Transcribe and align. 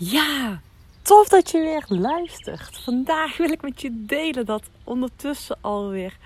Ja, 0.00 0.60
tof 1.02 1.28
dat 1.28 1.50
je 1.50 1.58
weer 1.58 1.84
luistert. 1.88 2.80
Vandaag 2.84 3.36
wil 3.36 3.50
ik 3.50 3.62
met 3.62 3.80
je 3.80 4.04
delen 4.06 4.46
dat 4.46 4.62
ondertussen 4.84 5.56
alweer 5.60 6.16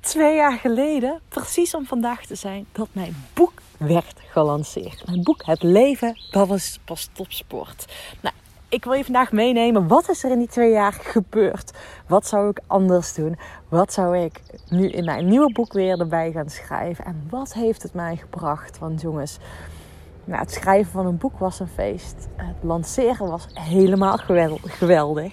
twee 0.00 0.36
jaar 0.36 0.58
geleden, 0.58 1.20
precies 1.28 1.74
om 1.74 1.86
vandaag 1.86 2.26
te 2.26 2.34
zijn, 2.34 2.66
dat 2.72 2.88
mijn 2.92 3.24
boek 3.34 3.52
werd 3.76 4.20
gelanceerd. 4.30 5.06
Mijn 5.06 5.22
boek 5.22 5.42
Het 5.44 5.62
Leven, 5.62 6.16
dat 6.30 6.48
was 6.48 6.78
pas 6.84 7.08
topsport. 7.12 7.92
Nou, 8.20 8.34
ik 8.68 8.84
wil 8.84 8.92
je 8.92 9.04
vandaag 9.04 9.32
meenemen. 9.32 9.88
Wat 9.88 10.08
is 10.08 10.24
er 10.24 10.30
in 10.30 10.38
die 10.38 10.48
twee 10.48 10.70
jaar 10.70 10.92
gebeurd? 10.92 11.70
Wat 12.06 12.26
zou 12.26 12.48
ik 12.48 12.60
anders 12.66 13.14
doen? 13.14 13.38
Wat 13.68 13.92
zou 13.92 14.18
ik 14.18 14.40
nu 14.68 14.88
in 14.88 15.04
mijn 15.04 15.28
nieuwe 15.28 15.52
boek 15.52 15.72
weer 15.72 16.00
erbij 16.00 16.32
gaan 16.32 16.50
schrijven? 16.50 17.04
En 17.04 17.26
wat 17.30 17.52
heeft 17.52 17.82
het 17.82 17.94
mij 17.94 18.16
gebracht? 18.16 18.78
Want 18.78 19.00
jongens, 19.00 19.38
nou, 20.24 20.40
het 20.40 20.52
schrijven 20.52 20.92
van 20.92 21.06
een 21.06 21.16
boek 21.16 21.38
was 21.38 21.60
een 21.60 21.68
feest. 21.68 22.28
Het 22.36 22.56
lanceren 22.60 23.28
was 23.28 23.46
helemaal 23.54 24.18
geweldig. 24.66 25.32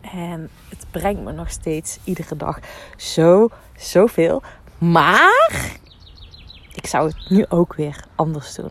En 0.00 0.50
het 0.68 0.86
brengt 0.90 1.22
me 1.22 1.32
nog 1.32 1.50
steeds 1.50 1.98
iedere 2.04 2.36
dag 2.36 2.58
zo, 2.96 3.48
zoveel. 3.76 4.42
Maar 4.78 5.78
ik 6.74 6.86
zou 6.86 7.08
het 7.08 7.30
nu 7.30 7.44
ook 7.48 7.74
weer 7.74 8.04
anders 8.14 8.54
doen. 8.54 8.70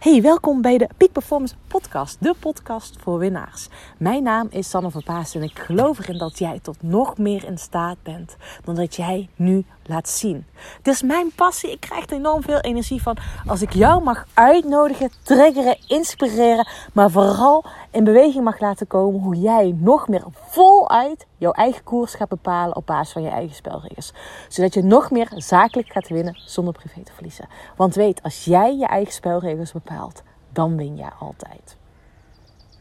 Hey, 0.00 0.22
welkom 0.22 0.62
bij 0.62 0.78
de 0.78 0.88
Peak 0.96 1.12
Performance 1.12 1.54
Podcast, 1.66 2.16
de 2.20 2.34
podcast 2.40 2.96
voor 3.00 3.18
winnaars. 3.18 3.68
Mijn 3.98 4.22
naam 4.22 4.46
is 4.50 4.70
Sanne 4.70 4.90
Verpaas 4.90 5.34
en 5.34 5.42
ik 5.42 5.58
geloof 5.58 5.98
erin 5.98 6.18
dat 6.18 6.38
jij 6.38 6.58
tot 6.62 6.82
nog 6.82 7.18
meer 7.18 7.44
in 7.44 7.58
staat 7.58 7.96
bent 8.02 8.36
dan 8.64 8.74
dat 8.74 8.96
jij 8.96 9.28
nu 9.36 9.64
laat 9.84 10.08
zien. 10.08 10.46
Dit 10.82 10.94
is 10.94 11.02
mijn 11.02 11.32
passie. 11.34 11.70
Ik 11.70 11.80
krijg 11.80 12.06
er 12.06 12.16
enorm 12.16 12.42
veel 12.42 12.60
energie 12.60 13.02
van 13.02 13.16
als 13.46 13.62
ik 13.62 13.72
jou 13.72 14.02
mag 14.02 14.26
uitnodigen, 14.34 15.10
triggeren, 15.22 15.76
inspireren, 15.86 16.66
maar 16.92 17.10
vooral 17.10 17.64
in 17.90 18.04
beweging 18.04 18.44
mag 18.44 18.60
laten 18.60 18.86
komen 18.86 19.20
hoe 19.20 19.36
jij 19.36 19.74
nog 19.78 20.08
meer 20.08 20.24
voluit 20.32 21.26
jouw 21.36 21.52
eigen 21.52 21.84
koers 21.84 22.14
gaat 22.14 22.28
bepalen 22.28 22.76
op 22.76 22.86
basis 22.86 23.12
van 23.12 23.22
je 23.22 23.28
eigen 23.28 23.56
spelregels. 23.56 24.12
Zodat 24.48 24.74
je 24.74 24.82
nog 24.82 25.10
meer 25.10 25.32
zakelijk 25.34 25.92
gaat 25.92 26.08
winnen 26.08 26.40
zonder 26.44 26.74
privé 26.74 27.02
te 27.02 27.12
verliezen. 27.12 27.48
Want 27.76 27.94
weet, 27.94 28.22
als 28.22 28.44
jij 28.44 28.76
je 28.76 28.86
eigen 28.86 29.12
spelregels 29.12 29.72
bepaalt, 29.72 30.22
dan 30.52 30.76
win 30.76 30.96
jij 30.96 31.10
altijd. 31.18 31.76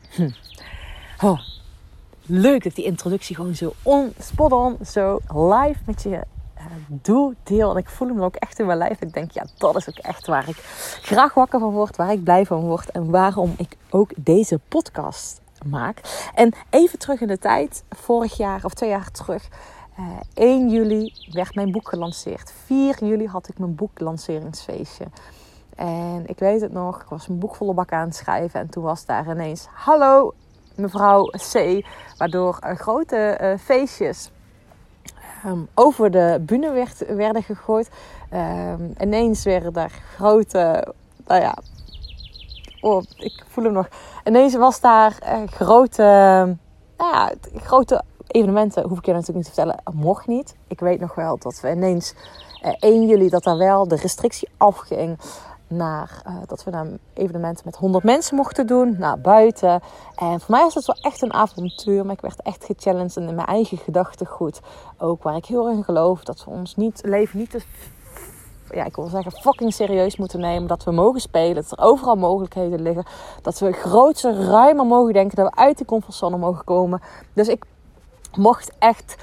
Hm. 0.09 0.29
Oh, 1.21 1.39
leuk 2.25 2.63
dat 2.63 2.75
die 2.75 2.85
introductie 2.85 3.35
gewoon 3.35 3.55
zo 3.55 3.73
on, 3.83 4.13
spot 4.19 4.51
on, 4.51 4.77
zo 4.85 5.19
live 5.27 5.79
met 5.85 6.03
je 6.03 6.21
doe, 6.87 7.35
deel. 7.43 7.71
En 7.71 7.77
ik 7.77 7.89
voel 7.89 8.07
hem 8.07 8.21
ook 8.21 8.35
echt 8.35 8.59
in 8.59 8.65
mijn 8.65 8.77
lijf. 8.77 9.01
Ik 9.01 9.13
denk, 9.13 9.31
ja, 9.31 9.45
dat 9.57 9.75
is 9.75 9.89
ook 9.89 9.97
echt 9.97 10.27
waar 10.27 10.49
ik 10.49 10.55
graag 11.01 11.33
wakker 11.33 11.59
van 11.59 11.71
word, 11.71 11.95
waar 11.95 12.11
ik 12.11 12.23
blij 12.23 12.45
van 12.45 12.59
word 12.59 12.91
en 12.91 13.09
waarom 13.09 13.53
ik 13.57 13.77
ook 13.89 14.11
deze 14.17 14.59
podcast 14.67 15.41
maak. 15.65 16.01
En 16.35 16.53
even 16.69 16.99
terug 16.99 17.21
in 17.21 17.27
de 17.27 17.37
tijd, 17.37 17.83
vorig 17.89 18.37
jaar 18.37 18.65
of 18.65 18.73
twee 18.73 18.89
jaar 18.89 19.11
terug. 19.11 19.47
Uh, 19.99 20.05
eh, 20.05 20.19
1 20.33 20.69
juli 20.69 21.13
werd 21.31 21.55
mijn 21.55 21.71
boek 21.71 21.89
gelanceerd. 21.89 22.53
4 22.65 23.05
juli 23.05 23.27
had 23.27 23.49
ik 23.49 23.59
mijn 23.59 23.75
boeklanceringsfeestje. 23.75 25.05
En 25.75 26.23
ik 26.25 26.39
weet 26.39 26.61
het 26.61 26.71
nog, 26.71 27.01
ik 27.01 27.07
was 27.09 27.27
mijn 27.27 27.39
boek 27.39 27.55
volle 27.55 27.73
bak 27.73 27.91
aan 27.91 28.05
het 28.05 28.15
schrijven. 28.15 28.59
En 28.59 28.69
toen 28.69 28.83
was 28.83 29.05
daar 29.05 29.29
ineens, 29.29 29.67
hallo 29.73 30.33
mevrouw 30.75 31.25
C. 31.25 31.85
Waardoor 32.17 32.59
uh, 32.65 32.75
grote 32.75 33.37
uh, 33.41 33.57
feestjes 33.57 34.31
um, 35.45 35.67
over 35.73 36.11
de 36.11 36.41
bühne 36.41 36.71
werd, 36.71 37.15
werden 37.15 37.43
gegooid. 37.43 37.89
Um, 38.33 38.93
ineens 38.99 39.43
werden 39.43 39.73
daar 39.73 40.01
grote, 40.15 40.93
nou 41.27 41.41
ja, 41.41 41.57
oh, 42.81 43.03
ik 43.17 43.43
voel 43.47 43.63
hem 43.63 43.73
nog. 43.73 43.87
Ineens 44.23 44.55
was 44.55 44.79
daar 44.79 45.17
uh, 45.23 45.47
grote, 45.47 46.03
nou 46.97 47.13
ja, 47.13 47.31
grote 47.55 48.03
evenementen, 48.27 48.87
hoef 48.87 48.97
ik 48.97 49.05
je 49.05 49.11
natuurlijk 49.11 49.37
niet 49.37 49.55
te 49.55 49.61
vertellen, 49.61 49.83
mocht 49.93 50.27
niet. 50.27 50.55
Ik 50.67 50.79
weet 50.79 50.99
nog 50.99 51.15
wel 51.15 51.37
dat 51.37 51.59
we 51.61 51.71
ineens 51.71 52.13
uh, 52.65 52.73
1 52.79 53.07
juli 53.07 53.29
dat 53.29 53.43
daar 53.43 53.57
wel 53.57 53.87
de 53.87 53.95
restrictie 53.95 54.49
afging 54.57 55.19
naar 55.69 56.21
uh, 56.27 56.33
dat 56.45 56.63
we 56.63 56.71
dan 56.71 56.97
evenementen 57.13 57.65
met 57.65 57.75
100 57.75 58.03
mensen 58.03 58.35
mochten 58.35 58.67
doen, 58.67 58.95
naar 58.97 59.19
buiten. 59.19 59.81
En 60.15 60.39
voor 60.39 60.55
mij 60.55 60.63
was 60.63 60.75
het 60.75 60.85
wel 60.85 60.97
echt 61.01 61.21
een 61.21 61.33
avontuur, 61.33 62.05
maar 62.05 62.13
ik 62.13 62.21
werd 62.21 62.41
echt 62.41 62.65
gechallenged 62.65 63.15
in 63.15 63.35
mijn 63.35 63.47
eigen 63.47 63.77
gedachtegoed. 63.77 64.59
Ook 64.97 65.23
waar 65.23 65.35
ik 65.35 65.45
heel 65.45 65.67
erg 65.67 65.77
in 65.77 65.83
geloof 65.83 66.23
dat 66.23 66.45
we 66.45 66.51
ons 66.51 66.75
niet, 66.75 67.01
leven 67.03 67.39
niet 67.39 67.49
te, 67.49 67.61
ja, 68.71 68.85
ik 68.85 68.95
wil 68.95 69.07
zeggen, 69.07 69.31
fucking 69.31 69.73
serieus 69.73 70.17
moeten 70.17 70.39
nemen. 70.39 70.67
Dat 70.67 70.83
we 70.83 70.91
mogen 70.91 71.21
spelen, 71.21 71.55
dat 71.55 71.71
er 71.71 71.79
overal 71.83 72.15
mogelijkheden 72.15 72.81
liggen. 72.81 73.05
Dat 73.41 73.59
we 73.59 73.71
groter, 73.71 74.33
ruimer 74.33 74.85
mogen 74.85 75.13
denken, 75.13 75.35
dat 75.35 75.53
we 75.53 75.61
uit 75.61 75.77
de 75.77 75.85
comfortzone 75.85 76.37
mogen 76.37 76.63
komen. 76.63 77.01
Dus 77.33 77.47
ik 77.47 77.65
mocht 78.37 78.71
echt, 78.79 79.15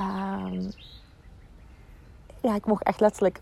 uh, 0.00 0.70
ja, 2.40 2.54
ik 2.54 2.66
mocht 2.66 2.82
echt 2.82 3.00
letterlijk 3.00 3.40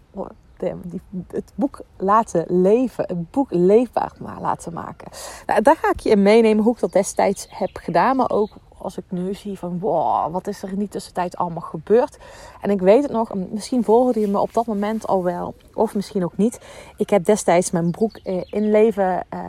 het 1.28 1.52
boek 1.54 1.80
laten 1.96 2.44
leven, 2.48 3.04
het 3.06 3.30
boek 3.30 3.50
leefbaar 3.50 4.12
maar 4.20 4.40
laten 4.40 4.72
maken. 4.72 5.10
Nou, 5.46 5.62
daar 5.62 5.76
ga 5.76 5.90
ik 5.90 6.00
je 6.00 6.10
in 6.10 6.22
meenemen 6.22 6.64
hoe 6.64 6.74
ik 6.74 6.80
dat 6.80 6.92
destijds 6.92 7.46
heb 7.50 7.70
gedaan, 7.72 8.16
maar 8.16 8.30
ook 8.30 8.50
als 8.78 8.98
ik 8.98 9.04
nu 9.08 9.34
zie 9.34 9.58
van 9.58 9.78
wow, 9.78 10.32
wat 10.32 10.46
is 10.46 10.62
er 10.62 10.68
in 10.68 10.78
die 10.78 10.88
tussentijd 10.88 11.36
allemaal 11.36 11.62
gebeurd. 11.62 12.18
En 12.60 12.70
ik 12.70 12.80
weet 12.80 13.02
het 13.02 13.12
nog, 13.12 13.34
misschien 13.50 13.84
volgde 13.84 14.20
je 14.20 14.28
me 14.28 14.40
op 14.40 14.52
dat 14.52 14.66
moment 14.66 15.06
al 15.06 15.24
wel, 15.24 15.54
of 15.74 15.94
misschien 15.94 16.24
ook 16.24 16.36
niet. 16.36 16.60
Ik 16.96 17.10
heb 17.10 17.24
destijds 17.24 17.70
mijn 17.70 17.90
broek 17.90 18.16
eh, 18.16 18.40
in 18.44 18.70
leven, 18.70 19.26
uh, 19.34 19.40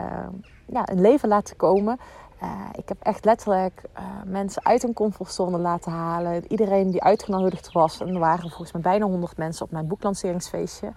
ja, 0.66 0.86
in 0.86 1.00
leven 1.00 1.28
laten 1.28 1.56
komen. 1.56 1.98
Uh, 2.42 2.68
ik 2.72 2.88
heb 2.88 2.96
echt 3.02 3.24
letterlijk 3.24 3.82
uh, 3.98 4.02
mensen 4.24 4.64
uit 4.64 4.82
hun 4.82 4.92
comfortzone 4.92 5.58
laten 5.58 5.92
halen. 5.92 6.44
Iedereen 6.48 6.90
die 6.90 7.02
uitgenodigd 7.02 7.72
was. 7.72 8.00
En 8.00 8.08
er 8.08 8.18
waren 8.18 8.48
volgens 8.48 8.72
mij 8.72 8.82
bijna 8.82 9.04
100 9.04 9.36
mensen 9.36 9.64
op 9.64 9.70
mijn 9.70 9.86
boeklanceringsfeestje. 9.86 10.92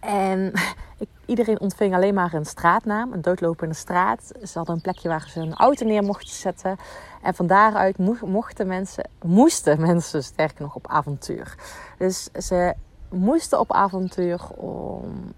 En 0.00 0.52
iedereen 1.26 1.60
ontving 1.60 1.94
alleen 1.94 2.14
maar 2.14 2.34
een 2.34 2.44
straatnaam, 2.44 3.12
een 3.12 3.22
doodlopende 3.22 3.74
straat. 3.74 4.32
Ze 4.42 4.58
hadden 4.58 4.74
een 4.74 4.80
plekje 4.80 5.08
waar 5.08 5.28
ze 5.28 5.38
hun 5.38 5.54
auto 5.54 5.86
neer 5.86 6.02
mochten 6.02 6.34
zetten. 6.34 6.76
En 7.22 7.34
van 7.34 7.46
daaruit 7.46 7.98
mochten 8.20 8.66
mensen, 8.66 9.08
moesten 9.22 9.80
mensen 9.90 10.24
sterker 10.24 10.62
nog 10.62 10.74
op 10.74 10.86
avontuur. 10.86 11.54
Dus 11.98 12.24
ze 12.24 12.74
moesten 13.10 13.60
op 13.60 13.72
avontuur 13.72 14.50
om, 14.56 15.34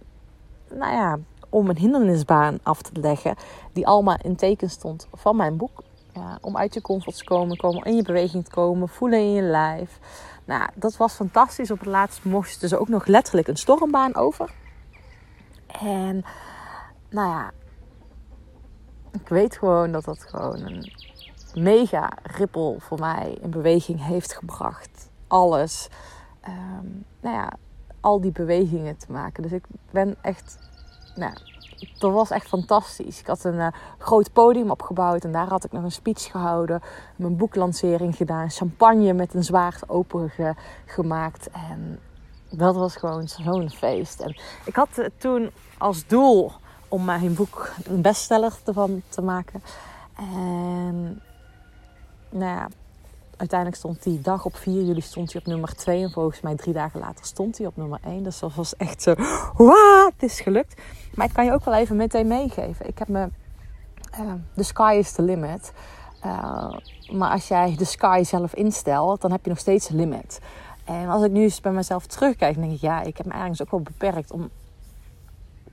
nou 0.70 0.92
ja, 0.92 1.18
om 1.54 1.68
een 1.68 1.76
hindernisbaan 1.76 2.58
af 2.62 2.82
te 2.82 3.00
leggen. 3.00 3.34
Die 3.72 3.86
allemaal 3.86 4.16
in 4.22 4.36
teken 4.36 4.70
stond 4.70 5.06
van 5.12 5.36
mijn 5.36 5.56
boek. 5.56 5.82
Ja, 6.12 6.38
om 6.40 6.56
uit 6.56 6.74
je 6.74 6.80
comfort 6.80 7.16
te 7.16 7.24
komen, 7.24 7.56
komen, 7.56 7.84
in 7.84 7.96
je 7.96 8.02
beweging 8.02 8.44
te 8.44 8.50
komen, 8.50 8.88
voelen 8.88 9.18
in 9.18 9.32
je 9.32 9.42
lijf. 9.42 9.98
Nou, 10.44 10.68
dat 10.74 10.96
was 10.96 11.14
fantastisch. 11.14 11.70
Op 11.70 11.78
het 11.78 11.88
laatst 11.88 12.24
mochten 12.24 12.68
ze 12.68 12.78
ook 12.78 12.88
nog 12.88 13.06
letterlijk 13.06 13.48
een 13.48 13.56
stormbaan 13.56 14.14
over. 14.14 14.50
En 15.80 16.24
nou 17.10 17.28
ja, 17.28 17.50
ik 19.12 19.28
weet 19.28 19.56
gewoon 19.56 19.92
dat 19.92 20.04
dat 20.04 20.22
gewoon 20.22 20.60
een 20.60 20.92
mega 21.54 22.08
rippel 22.22 22.76
voor 22.78 22.98
mij 22.98 23.38
in 23.42 23.50
beweging 23.50 24.06
heeft 24.06 24.32
gebracht. 24.32 25.10
Alles. 25.26 25.88
Um, 26.48 27.04
nou 27.20 27.36
ja, 27.36 27.52
al 28.00 28.20
die 28.20 28.32
bewegingen 28.32 28.96
te 28.96 29.12
maken. 29.12 29.42
Dus 29.42 29.52
ik 29.52 29.64
ben 29.90 30.16
echt 30.20 30.72
nou, 31.14 31.32
dat 31.98 32.12
was 32.12 32.30
echt 32.30 32.48
fantastisch. 32.48 33.20
Ik 33.20 33.26
had 33.26 33.44
een 33.44 33.54
uh, 33.54 33.66
groot 33.98 34.32
podium 34.32 34.70
opgebouwd 34.70 35.24
en 35.24 35.32
daar 35.32 35.48
had 35.48 35.64
ik 35.64 35.72
nog 35.72 35.82
een 35.82 35.92
speech 35.92 36.30
gehouden. 36.30 36.82
Mijn 37.16 37.36
boeklancering 37.36 38.16
gedaan. 38.16 38.50
Champagne 38.50 39.12
met 39.12 39.34
een 39.34 39.44
zwaard 39.44 39.88
open 39.88 40.32
gemaakt. 40.84 41.50
En 41.50 42.00
dat 42.50 42.74
was 42.74 42.96
gewoon 42.96 43.28
zo'n 43.28 43.70
feest. 43.70 44.20
En 44.20 44.36
ik 44.64 44.76
had 44.76 44.98
uh, 44.98 45.06
toen 45.16 45.50
als 45.78 46.06
doel 46.06 46.52
om 46.88 47.04
mijn 47.04 47.34
boek 47.34 47.72
een 47.84 48.02
bestseller 48.02 48.52
ervan 48.64 49.02
te 49.08 49.22
maken. 49.22 49.62
En 50.16 51.22
nou 52.30 52.68
uiteindelijk 53.36 53.78
stond 53.78 54.02
die 54.02 54.20
dag 54.20 54.44
op 54.44 54.56
4 54.56 54.82
juli 54.82 55.00
stond 55.00 55.32
hij 55.32 55.40
op 55.40 55.46
nummer 55.46 55.74
2. 55.74 56.02
En 56.02 56.10
volgens 56.10 56.40
mij 56.40 56.54
drie 56.54 56.74
dagen 56.74 57.00
later 57.00 57.24
stond 57.24 57.58
hij 57.58 57.66
op 57.66 57.76
nummer 57.76 57.98
1. 58.04 58.22
Dus 58.22 58.38
dat 58.38 58.54
was 58.54 58.76
echt 58.76 59.02
zo, 59.02 59.14
wauw, 59.56 60.10
het 60.12 60.22
is 60.22 60.40
gelukt. 60.40 60.80
Maar 61.14 61.26
ik 61.26 61.32
kan 61.32 61.44
je 61.44 61.52
ook 61.52 61.64
wel 61.64 61.74
even 61.74 61.96
meteen 61.96 62.26
meegeven. 62.26 62.88
Ik 62.88 62.98
heb 62.98 63.08
me, 63.08 63.28
uh, 64.20 64.32
the 64.56 64.62
sky 64.62 64.96
is 64.98 65.12
the 65.12 65.22
limit. 65.22 65.72
Uh, 66.26 66.78
maar 67.12 67.30
als 67.30 67.48
jij 67.48 67.74
de 67.76 67.84
sky 67.84 68.22
zelf 68.24 68.54
instelt, 68.54 69.20
dan 69.20 69.30
heb 69.30 69.44
je 69.44 69.50
nog 69.50 69.58
steeds 69.58 69.88
een 69.88 69.96
limit. 69.96 70.40
En 70.84 71.08
als 71.08 71.24
ik 71.24 71.30
nu 71.30 71.42
eens 71.42 71.60
bij 71.60 71.72
mezelf 71.72 72.06
terugkijk, 72.06 72.54
denk 72.54 72.72
ik, 72.72 72.80
ja, 72.80 73.02
ik 73.02 73.16
heb 73.16 73.26
me 73.26 73.32
eigenlijk 73.32 73.60
ook 73.62 73.70
wel 73.70 73.80
beperkt 73.80 74.30
om 74.30 74.50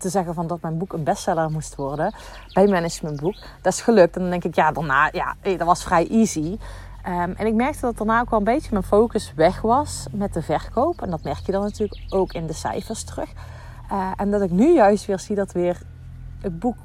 te 0.01 0.09
zeggen 0.09 0.33
van 0.33 0.47
dat 0.47 0.61
mijn 0.61 0.77
boek 0.77 0.93
een 0.93 1.03
bestseller 1.03 1.51
moest 1.51 1.75
worden 1.75 2.13
bij 2.53 2.67
managementboek. 2.67 3.35
Dat 3.61 3.73
is 3.73 3.81
gelukt. 3.81 4.15
En 4.15 4.21
dan 4.21 4.31
denk 4.31 4.43
ik, 4.43 4.55
ja, 4.55 4.71
daarna, 4.71 5.09
ja, 5.11 5.35
dat 5.41 5.67
was 5.67 5.83
vrij 5.83 6.07
easy. 6.09 6.57
Um, 7.07 7.31
en 7.31 7.45
ik 7.45 7.53
merkte 7.53 7.81
dat 7.81 7.97
daarna 7.97 8.19
ook 8.19 8.29
wel 8.29 8.39
een 8.39 8.45
beetje 8.45 8.69
mijn 8.71 8.83
focus 8.83 9.33
weg 9.35 9.61
was 9.61 10.07
met 10.11 10.33
de 10.33 10.41
verkoop. 10.41 11.01
En 11.01 11.09
dat 11.09 11.23
merk 11.23 11.45
je 11.45 11.51
dan 11.51 11.61
natuurlijk 11.61 12.01
ook 12.09 12.33
in 12.33 12.47
de 12.47 12.53
cijfers 12.53 13.03
terug. 13.03 13.29
Uh, 13.91 14.11
en 14.15 14.31
dat 14.31 14.41
ik 14.41 14.51
nu 14.51 14.73
juist 14.73 15.05
weer 15.05 15.19
zie 15.19 15.35
dat 15.35 15.51
weer 15.51 15.81
het 16.41 16.59
boek 16.59 16.75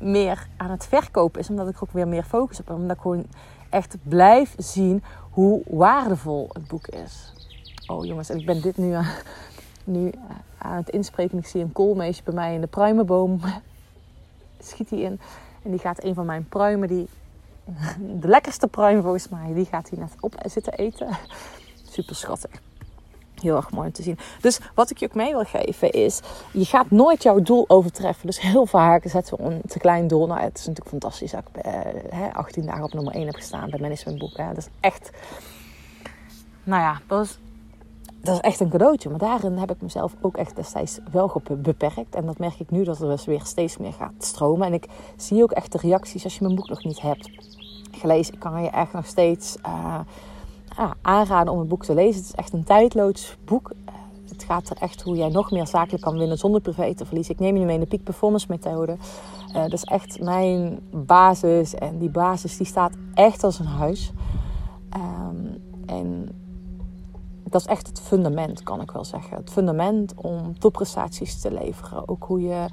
meer 0.00 0.46
aan 0.56 0.70
het 0.70 0.86
verkopen 0.86 1.40
is. 1.40 1.48
Omdat 1.48 1.68
ik 1.68 1.82
ook 1.82 1.90
weer 1.90 2.08
meer 2.08 2.22
focus 2.22 2.60
op 2.60 2.66
heb. 2.66 2.76
Omdat 2.76 2.96
ik 2.96 3.02
gewoon 3.02 3.26
echt 3.68 3.96
blijf 4.02 4.54
zien 4.58 5.02
hoe 5.30 5.62
waardevol 5.66 6.48
het 6.52 6.68
boek 6.68 6.86
is. 6.86 7.32
Oh 7.86 8.04
jongens, 8.04 8.30
en 8.30 8.38
ik 8.38 8.46
ben 8.46 8.62
dit 8.62 8.76
nu, 8.76 8.96
nu 9.84 10.12
aan 10.58 10.76
het 10.76 10.88
inspreken. 10.88 11.38
Ik 11.38 11.46
zie 11.46 11.62
een 11.62 11.72
koolmeesje 11.72 12.22
bij 12.22 12.34
mij 12.34 12.54
in 12.54 12.60
de 12.60 12.66
pruimenboom. 12.66 13.40
Schiet 14.58 14.90
hij 14.90 14.98
in. 14.98 15.20
En 15.62 15.70
die 15.70 15.80
gaat 15.80 16.04
een 16.04 16.14
van 16.14 16.26
mijn 16.26 16.48
pruimen, 16.48 16.88
die, 16.88 17.08
de 17.98 18.28
lekkerste 18.28 18.66
pruim 18.66 19.02
volgens 19.02 19.28
mij, 19.28 19.54
die 19.54 19.64
gaat 19.64 19.88
hij 19.88 19.98
net 19.98 20.14
op 20.20 20.34
zitten 20.44 20.72
eten. 20.72 21.08
Super 21.90 22.16
schattig. 22.16 22.50
Heel 23.40 23.56
erg 23.56 23.70
mooi 23.70 23.86
om 23.86 23.92
te 23.92 24.02
zien. 24.02 24.18
Dus 24.40 24.60
wat 24.74 24.90
ik 24.90 24.98
je 24.98 25.06
ook 25.06 25.14
mee 25.14 25.32
wil 25.32 25.44
geven 25.44 25.90
is: 25.90 26.20
je 26.52 26.64
gaat 26.64 26.90
nooit 26.90 27.22
jouw 27.22 27.40
doel 27.40 27.64
overtreffen. 27.68 28.26
Dus 28.26 28.40
heel 28.40 28.66
vaak 28.66 29.02
zetten 29.06 29.36
we 29.36 29.42
een 29.42 29.60
te 29.68 29.78
klein 29.78 30.06
doel. 30.06 30.26
Nou, 30.26 30.40
het 30.40 30.58
is 30.58 30.66
natuurlijk 30.66 30.88
fantastisch 30.88 31.30
dat 31.30 31.44
ik 31.52 31.56
eh, 31.64 32.34
18 32.34 32.66
dagen 32.66 32.84
op 32.84 32.92
nummer 32.92 33.14
1 33.14 33.26
heb 33.26 33.34
gestaan 33.34 33.70
bij 33.70 33.80
Managementboek. 33.80 34.36
Hè. 34.36 34.48
Dat 34.48 34.56
is 34.56 34.68
echt, 34.80 35.10
nou 36.64 36.82
ja, 36.82 37.00
dat 37.06 37.24
is, 37.24 37.38
dat 38.22 38.34
is 38.34 38.40
echt 38.40 38.60
een 38.60 38.68
cadeautje. 38.68 39.08
Maar 39.08 39.18
daarin 39.18 39.58
heb 39.58 39.70
ik 39.70 39.82
mezelf 39.82 40.14
ook 40.20 40.36
echt 40.36 40.56
destijds 40.56 40.98
wel 41.10 41.42
beperkt. 41.58 42.14
En 42.14 42.26
dat 42.26 42.38
merk 42.38 42.60
ik 42.60 42.70
nu 42.70 42.84
dat 42.84 43.00
er 43.00 43.08
dus 43.08 43.24
weer 43.24 43.40
steeds 43.44 43.76
meer 43.76 43.92
gaat 43.92 44.12
stromen. 44.18 44.66
En 44.66 44.72
ik 44.72 44.88
zie 45.16 45.42
ook 45.42 45.52
echt 45.52 45.72
de 45.72 45.78
reacties 45.78 46.24
als 46.24 46.34
je 46.34 46.44
mijn 46.44 46.54
boek 46.54 46.68
nog 46.68 46.84
niet 46.84 47.00
hebt 47.00 47.30
gelezen. 47.90 48.34
Ik 48.34 48.40
kan 48.40 48.62
je 48.62 48.70
echt 48.70 48.92
nog 48.92 49.06
steeds. 49.06 49.56
Uh, 49.66 50.00
aanraden 51.02 51.52
om 51.52 51.58
het 51.58 51.68
boek 51.68 51.84
te 51.84 51.94
lezen. 51.94 52.20
Het 52.20 52.30
is 52.30 52.34
echt 52.34 52.52
een 52.52 52.64
tijdloos 52.64 53.36
boek. 53.44 53.70
Eh, 53.84 53.94
het 54.28 54.44
gaat 54.44 54.70
er 54.70 54.76
echt 54.80 55.02
hoe 55.02 55.16
jij 55.16 55.28
nog 55.28 55.50
meer 55.50 55.66
zakelijk 55.66 56.02
kan 56.02 56.18
winnen 56.18 56.38
zonder 56.38 56.60
privé 56.60 56.94
te 56.94 57.04
verliezen. 57.04 57.34
Ik 57.34 57.40
neem 57.40 57.56
je 57.56 57.64
mee 57.64 57.74
in 57.74 57.80
de 57.80 57.86
Peak 57.86 58.02
Performance 58.02 58.46
methode. 58.48 58.96
Uh, 59.48 59.62
dat 59.62 59.72
is 59.72 59.82
echt 59.82 60.20
mijn 60.20 60.80
basis. 60.90 61.74
En 61.74 61.98
die 61.98 62.10
basis 62.10 62.56
die 62.56 62.66
staat 62.66 62.92
echt 63.14 63.44
als 63.44 63.58
een 63.58 63.66
huis. 63.66 64.12
Um, 64.96 65.62
en 65.86 66.28
dat 67.52 67.60
is 67.60 67.66
echt 67.66 67.86
het 67.86 68.00
fundament, 68.00 68.62
kan 68.62 68.80
ik 68.80 68.90
wel 68.90 69.04
zeggen. 69.04 69.36
Het 69.36 69.50
fundament 69.50 70.14
om 70.16 70.58
topprestaties 70.58 71.40
te 71.40 71.52
leveren. 71.52 72.08
Ook 72.08 72.24
hoe 72.24 72.40
je 72.40 72.66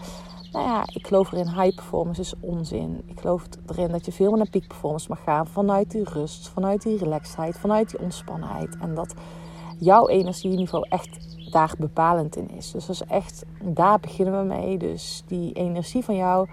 nou 0.51 0.65
ja, 0.65 0.83
ik 0.93 1.07
geloof 1.07 1.31
erin, 1.31 1.47
high 1.47 1.75
performance 1.75 2.21
is 2.21 2.33
onzin. 2.39 3.01
Ik 3.05 3.19
geloof 3.19 3.47
erin 3.67 3.91
dat 3.91 4.05
je 4.05 4.11
veel 4.11 4.29
meer 4.29 4.37
naar 4.37 4.49
peak 4.49 4.67
performance 4.67 5.09
mag 5.09 5.23
gaan 5.23 5.47
vanuit 5.47 5.91
die 5.91 6.03
rust, 6.03 6.47
vanuit 6.47 6.81
die 6.81 6.97
relaxedheid, 6.97 7.59
vanuit 7.59 7.89
die 7.89 7.99
ontspannenheid. 7.99 8.77
En 8.77 8.95
dat 8.95 9.13
jouw 9.77 10.07
energieniveau 10.07 10.85
echt 10.89 11.19
daar 11.51 11.73
bepalend 11.77 12.35
in 12.35 12.49
is. 12.49 12.71
Dus 12.71 12.85
dat 12.85 12.95
is 12.95 13.03
echt, 13.03 13.45
daar 13.63 13.99
beginnen 13.99 14.39
we 14.39 14.45
mee. 14.45 14.77
Dus 14.77 15.23
die 15.27 15.53
energie 15.53 16.03
van 16.03 16.15
jou, 16.15 16.49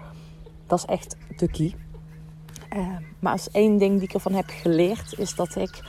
dat 0.67 0.77
is 0.77 0.85
echt 0.85 1.17
de 1.37 1.47
key. 1.47 1.75
Uh, 2.75 2.97
maar 3.19 3.31
als 3.31 3.51
één 3.51 3.77
ding 3.77 3.93
die 3.93 4.07
ik 4.07 4.13
ervan 4.13 4.33
heb 4.33 4.45
geleerd, 4.47 5.19
is 5.19 5.35
dat 5.35 5.55
ik 5.55 5.81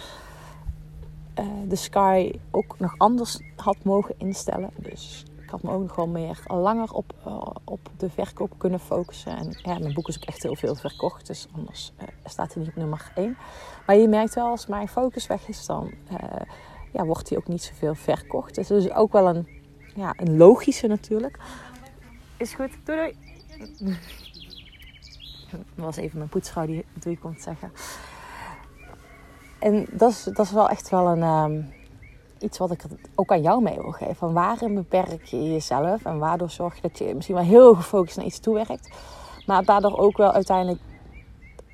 uh, 1.38 1.46
de 1.68 1.76
sky 1.76 2.32
ook 2.50 2.78
nog 2.78 2.94
anders 2.96 3.40
had 3.56 3.76
mogen 3.82 4.14
instellen. 4.18 4.70
Dus 4.76 5.24
ik 5.42 5.50
had 5.50 5.62
me 5.62 5.70
ook 5.70 5.82
nog 5.82 5.96
wel 5.96 6.08
meer 6.08 6.42
langer 6.46 6.92
op, 6.92 7.14
uh, 7.26 7.46
op 7.64 7.80
de 7.96 8.10
verkoop 8.10 8.54
kunnen 8.56 8.80
focussen. 8.80 9.36
En 9.36 9.58
ja, 9.62 9.78
mijn 9.78 9.94
boek 9.94 10.08
is 10.08 10.16
ook 10.16 10.24
echt 10.24 10.42
heel 10.42 10.56
veel 10.56 10.74
verkocht, 10.74 11.26
dus 11.26 11.46
anders 11.56 11.92
uh, 12.00 12.08
staat 12.24 12.54
hij 12.54 12.62
niet 12.62 12.70
op 12.70 12.76
nummer 12.76 13.12
1. 13.14 13.36
Maar 13.86 13.96
je 13.96 14.08
merkt 14.08 14.34
wel, 14.34 14.46
als 14.46 14.66
mijn 14.66 14.88
focus 14.88 15.26
weg 15.26 15.48
is, 15.48 15.66
dan 15.66 15.90
ja, 16.92 17.04
wordt 17.04 17.28
hij 17.28 17.38
ook 17.38 17.48
niet 17.48 17.62
zoveel 17.62 17.94
verkocht. 17.94 18.54
Dus 18.54 18.68
dat 18.68 18.78
is 18.78 18.92
ook 18.92 19.12
wel 19.12 19.28
een, 19.28 19.48
ja, 19.94 20.14
een 20.16 20.36
logische 20.36 20.86
natuurlijk. 20.86 21.38
Is 22.36 22.54
goed, 22.54 22.70
doei 22.84 23.14
doei. 23.78 23.96
Dat 25.50 25.60
was 25.74 25.96
even 25.96 26.18
mijn 26.18 26.30
poetsvrouw 26.30 26.66
die 26.66 26.84
doei 26.92 27.18
komt 27.18 27.42
zeggen. 27.42 27.72
En 29.58 29.86
dat 29.90 30.10
is, 30.10 30.24
dat 30.24 30.46
is 30.46 30.52
wel 30.52 30.68
echt 30.68 30.88
wel 30.88 31.06
een... 31.06 31.22
Um, 31.22 31.76
iets 32.40 32.58
wat 32.58 32.70
ik 32.70 32.84
ook 33.14 33.32
aan 33.32 33.42
jou 33.42 33.62
mee 33.62 33.74
wil 33.74 33.90
geven. 33.90 34.16
Van 34.16 34.32
waarin 34.32 34.74
beperk 34.74 35.24
je 35.24 35.52
jezelf 35.52 36.04
en 36.04 36.18
waardoor 36.18 36.50
zorg 36.50 36.74
je 36.74 36.80
dat 36.80 36.98
je 36.98 37.14
misschien 37.14 37.34
wel 37.34 37.44
heel 37.44 37.74
gefocust 37.74 38.16
naar 38.16 38.26
iets 38.26 38.40
toewerkt, 38.40 38.90
maar 39.46 39.64
daardoor 39.64 39.98
ook 39.98 40.16
wel 40.16 40.32
uiteindelijk, 40.32 40.80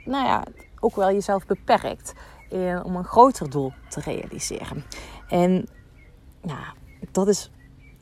nou 0.05 0.27
ja, 0.27 0.45
ook 0.81 0.97
wel 0.97 1.13
jezelf 1.13 1.47
beperkt 1.47 2.13
in, 2.49 2.85
om 2.85 2.97
een 2.97 3.05
groter 3.05 3.51
doel 3.51 3.73
te 3.89 4.01
realiseren. 4.01 4.85
En 5.29 5.69
nou, 6.43 6.65
dat 7.11 7.29
is 7.29 7.51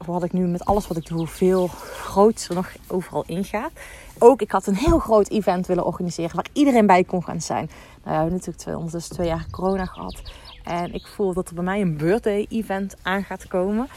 wat 0.06 0.22
ik 0.22 0.32
nu 0.32 0.46
met 0.46 0.64
alles 0.64 0.86
wat 0.86 0.96
ik 0.96 1.06
doe 1.06 1.26
veel 1.26 1.66
groter 1.66 2.54
nog 2.54 2.72
overal 2.86 3.24
ingaat. 3.26 3.70
Ook, 4.18 4.40
ik 4.40 4.50
had 4.50 4.66
een 4.66 4.74
heel 4.74 4.98
groot 4.98 5.28
event 5.28 5.66
willen 5.66 5.84
organiseren 5.84 6.36
waar 6.36 6.48
iedereen 6.52 6.86
bij 6.86 7.04
kon 7.04 7.24
gaan 7.24 7.40
zijn. 7.40 7.66
Nou, 7.66 8.00
we 8.02 8.10
hebben 8.10 8.32
natuurlijk 8.32 8.76
ondertussen 8.76 9.14
twee 9.14 9.26
jaar 9.26 9.46
corona 9.50 9.84
gehad. 9.84 10.22
En 10.64 10.94
ik 10.94 11.06
voel 11.06 11.32
dat 11.32 11.48
er 11.48 11.54
bij 11.54 11.64
mij 11.64 11.80
een 11.80 11.96
birthday 11.96 12.46
event 12.48 12.94
aan 13.02 13.24
gaat 13.24 13.48
komen. 13.48 13.88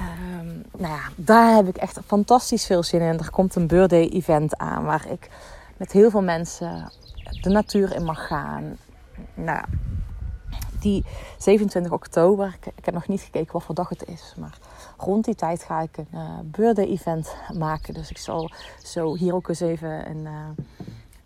Um, 0.00 0.62
nou 0.78 0.94
ja, 0.94 1.02
daar 1.16 1.54
heb 1.54 1.68
ik 1.68 1.76
echt 1.76 2.00
fantastisch 2.06 2.66
veel 2.66 2.82
zin 2.82 3.00
in. 3.00 3.18
Er 3.18 3.30
komt 3.30 3.54
een 3.54 3.66
birthday 3.66 4.08
event 4.08 4.56
aan 4.56 4.84
waar 4.84 5.10
ik 5.10 5.28
met 5.76 5.92
heel 5.92 6.10
veel 6.10 6.22
mensen 6.22 6.92
de 7.40 7.50
natuur 7.50 7.94
in 7.94 8.04
mag 8.04 8.26
gaan. 8.26 8.76
Nou, 9.34 9.64
die 10.84 11.04
27 11.38 11.92
oktober, 11.92 12.56
ik, 12.76 12.84
heb 12.84 12.94
nog 12.94 13.08
niet 13.08 13.20
gekeken 13.20 13.52
wat 13.52 13.62
voor 13.62 13.74
dag 13.74 13.88
het 13.88 14.08
is, 14.08 14.34
maar 14.38 14.58
rond 14.96 15.24
die 15.24 15.34
tijd 15.34 15.62
ga 15.62 15.80
ik 15.80 15.96
een 15.96 16.06
uh, 16.12 16.38
birthday 16.44 16.86
event 16.86 17.34
maken. 17.58 17.94
Dus 17.94 18.10
ik 18.10 18.18
zal 18.18 18.50
zo 18.82 19.16
hier 19.16 19.34
ook 19.34 19.48
eens 19.48 19.60
even 19.60 20.10
een. 20.10 20.24
Uh, 20.24 20.48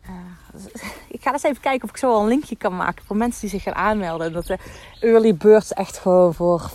uh, 0.03 0.91
ik 1.17 1.23
ga 1.23 1.33
eens 1.33 1.43
even 1.43 1.61
kijken 1.61 1.85
of 1.85 1.91
ik 1.91 1.97
zo 1.97 2.13
al 2.13 2.21
een 2.21 2.29
linkje 2.29 2.57
kan 2.57 2.77
maken 2.77 3.05
voor 3.05 3.17
mensen 3.17 3.41
die 3.41 3.51
zich 3.51 3.63
gaan 3.63 3.75
aanmelden. 3.75 4.33
Dat 4.33 4.47
de 4.47 4.59
early 5.01 5.35
birds 5.35 5.73
echt 5.73 5.99
gewoon 5.99 6.35
voor 6.35 6.71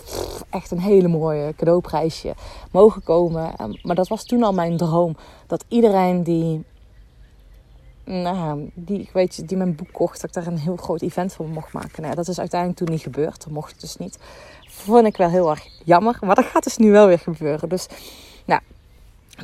echt 0.50 0.70
een 0.70 0.80
hele 0.80 1.08
mooie 1.08 1.54
cadeauprijsje 1.56 2.34
mogen 2.70 3.02
komen. 3.02 3.52
maar 3.82 3.96
dat 3.96 4.08
was 4.08 4.24
toen 4.24 4.42
al 4.42 4.52
mijn 4.52 4.76
droom. 4.76 5.16
Dat 5.46 5.64
iedereen 5.68 6.22
die, 6.22 6.64
nou, 8.04 8.70
die, 8.74 9.10
weet 9.12 9.34
je, 9.34 9.44
die 9.44 9.56
mijn 9.56 9.74
boek 9.74 9.92
kocht, 9.92 10.20
dat 10.20 10.36
ik 10.36 10.42
daar 10.42 10.52
een 10.52 10.58
heel 10.58 10.76
groot 10.76 11.02
event 11.02 11.32
voor 11.32 11.48
mocht 11.48 11.72
maken. 11.72 12.02
Nou, 12.02 12.14
dat 12.14 12.28
is 12.28 12.38
uiteindelijk 12.38 12.80
toen 12.80 12.90
niet 12.90 13.02
gebeurd. 13.02 13.44
Dat 13.44 13.52
mocht 13.52 13.80
dus 13.80 13.96
niet. 13.96 14.18
Vond 14.68 15.06
ik 15.06 15.16
wel 15.16 15.30
heel 15.30 15.50
erg 15.50 15.68
jammer. 15.84 16.18
Maar 16.20 16.34
dat 16.34 16.44
gaat 16.44 16.64
dus 16.64 16.76
nu 16.76 16.90
wel 16.90 17.06
weer 17.06 17.18
gebeuren. 17.18 17.68
Dus 17.68 17.86
nou, 18.44 18.60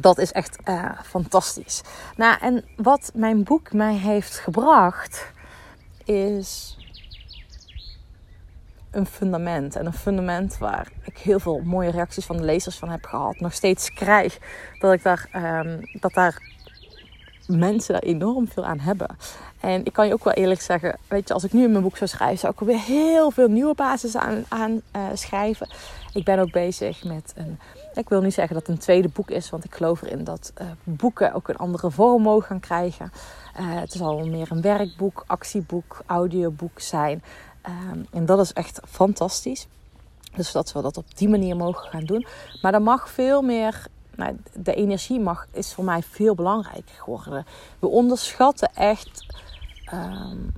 dat 0.00 0.18
is 0.18 0.32
echt 0.32 0.58
uh, 0.64 1.00
fantastisch. 1.04 1.82
Nou, 2.16 2.38
en 2.40 2.64
wat 2.76 3.10
mijn 3.14 3.44
boek 3.44 3.72
mij 3.72 3.94
heeft 3.94 4.38
gebracht, 4.38 5.32
is 6.04 6.76
een 8.90 9.06
fundament. 9.06 9.76
En 9.76 9.86
een 9.86 9.92
fundament 9.92 10.58
waar 10.58 10.88
ik 11.04 11.18
heel 11.18 11.40
veel 11.40 11.60
mooie 11.64 11.90
reacties 11.90 12.26
van 12.26 12.36
de 12.36 12.44
lezers 12.44 12.78
van 12.78 12.88
heb 12.88 13.04
gehad. 13.04 13.40
Nog 13.40 13.52
steeds 13.52 13.92
krijg 13.92 14.38
dat 14.78 14.92
ik 14.92 15.02
daar, 15.02 15.28
um, 15.66 15.80
dat 15.92 16.14
daar 16.14 16.49
mensen 17.58 17.92
daar 17.92 18.02
enorm 18.02 18.48
veel 18.48 18.64
aan 18.64 18.78
hebben. 18.78 19.16
En 19.60 19.84
ik 19.84 19.92
kan 19.92 20.06
je 20.06 20.12
ook 20.12 20.24
wel 20.24 20.32
eerlijk 20.32 20.60
zeggen, 20.60 20.96
weet 21.08 21.28
je, 21.28 21.34
als 21.34 21.44
ik 21.44 21.52
nu 21.52 21.64
in 21.64 21.70
mijn 21.70 21.82
boek 21.82 21.96
zou 21.96 22.10
schrijven, 22.10 22.38
zou 22.38 22.52
ik 22.52 22.60
er 22.60 22.66
weer 22.66 22.80
heel 22.80 23.30
veel 23.30 23.48
nieuwe 23.48 23.74
basis 23.74 24.16
aan, 24.16 24.44
aan 24.48 24.80
uh, 24.96 25.02
schrijven. 25.14 25.68
Ik 26.12 26.24
ben 26.24 26.38
ook 26.38 26.52
bezig 26.52 27.04
met 27.04 27.32
een 27.36 27.58
ik 27.94 28.08
wil 28.08 28.20
niet 28.20 28.34
zeggen 28.34 28.54
dat 28.54 28.66
het 28.66 28.76
een 28.76 28.82
tweede 28.82 29.08
boek 29.08 29.30
is, 29.30 29.50
want 29.50 29.64
ik 29.64 29.74
geloof 29.74 30.02
erin 30.02 30.24
dat 30.24 30.52
uh, 30.60 30.66
boeken 30.84 31.32
ook 31.32 31.48
een 31.48 31.56
andere 31.56 31.90
vorm 31.90 32.22
mogen 32.22 32.46
gaan 32.46 32.60
krijgen. 32.60 33.12
Uh, 33.60 33.80
het 33.80 33.92
zal 33.92 34.26
meer 34.26 34.50
een 34.50 34.60
werkboek, 34.60 35.24
actieboek, 35.26 36.02
audioboek 36.06 36.80
zijn. 36.80 37.22
Um, 37.92 38.06
en 38.10 38.26
dat 38.26 38.40
is 38.40 38.52
echt 38.52 38.80
fantastisch. 38.88 39.66
Dus 40.36 40.52
dat 40.52 40.72
we 40.72 40.82
dat 40.82 40.96
op 40.96 41.16
die 41.16 41.28
manier 41.28 41.56
mogen 41.56 41.90
gaan 41.90 42.04
doen. 42.04 42.26
Maar 42.62 42.74
er 42.74 42.82
mag 42.82 43.10
veel 43.10 43.42
meer. 43.42 43.86
Nou, 44.20 44.36
de 44.54 44.74
energie 44.74 45.20
mag, 45.20 45.46
is 45.52 45.74
voor 45.74 45.84
mij 45.84 46.02
veel 46.02 46.34
belangrijker 46.34 46.94
geworden. 46.94 47.46
We 47.78 47.86
onderschatten 47.86 48.70
echt. 48.74 49.26
Um, 49.92 50.52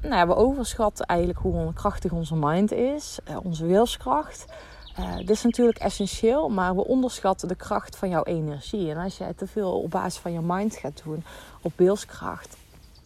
nou 0.00 0.14
ja, 0.14 0.26
we 0.26 0.34
overschatten 0.34 1.06
eigenlijk 1.06 1.40
hoe 1.40 1.72
krachtig 1.72 2.12
onze 2.12 2.36
mind 2.36 2.72
is, 2.72 3.18
uh, 3.30 3.36
onze 3.44 3.66
wilskracht. 3.66 4.44
Uh, 4.98 5.16
dit 5.16 5.30
is 5.30 5.42
natuurlijk 5.42 5.78
essentieel, 5.78 6.48
maar 6.48 6.74
we 6.74 6.84
onderschatten 6.84 7.48
de 7.48 7.54
kracht 7.54 7.96
van 7.96 8.08
jouw 8.08 8.22
energie. 8.22 8.90
En 8.90 8.96
als 8.96 9.18
jij 9.18 9.32
te 9.32 9.46
veel 9.46 9.80
op 9.80 9.90
basis 9.90 10.20
van 10.20 10.32
je 10.32 10.40
mind 10.40 10.76
gaat 10.76 11.02
doen, 11.04 11.24
op 11.62 11.72
beelskracht, 11.76 12.56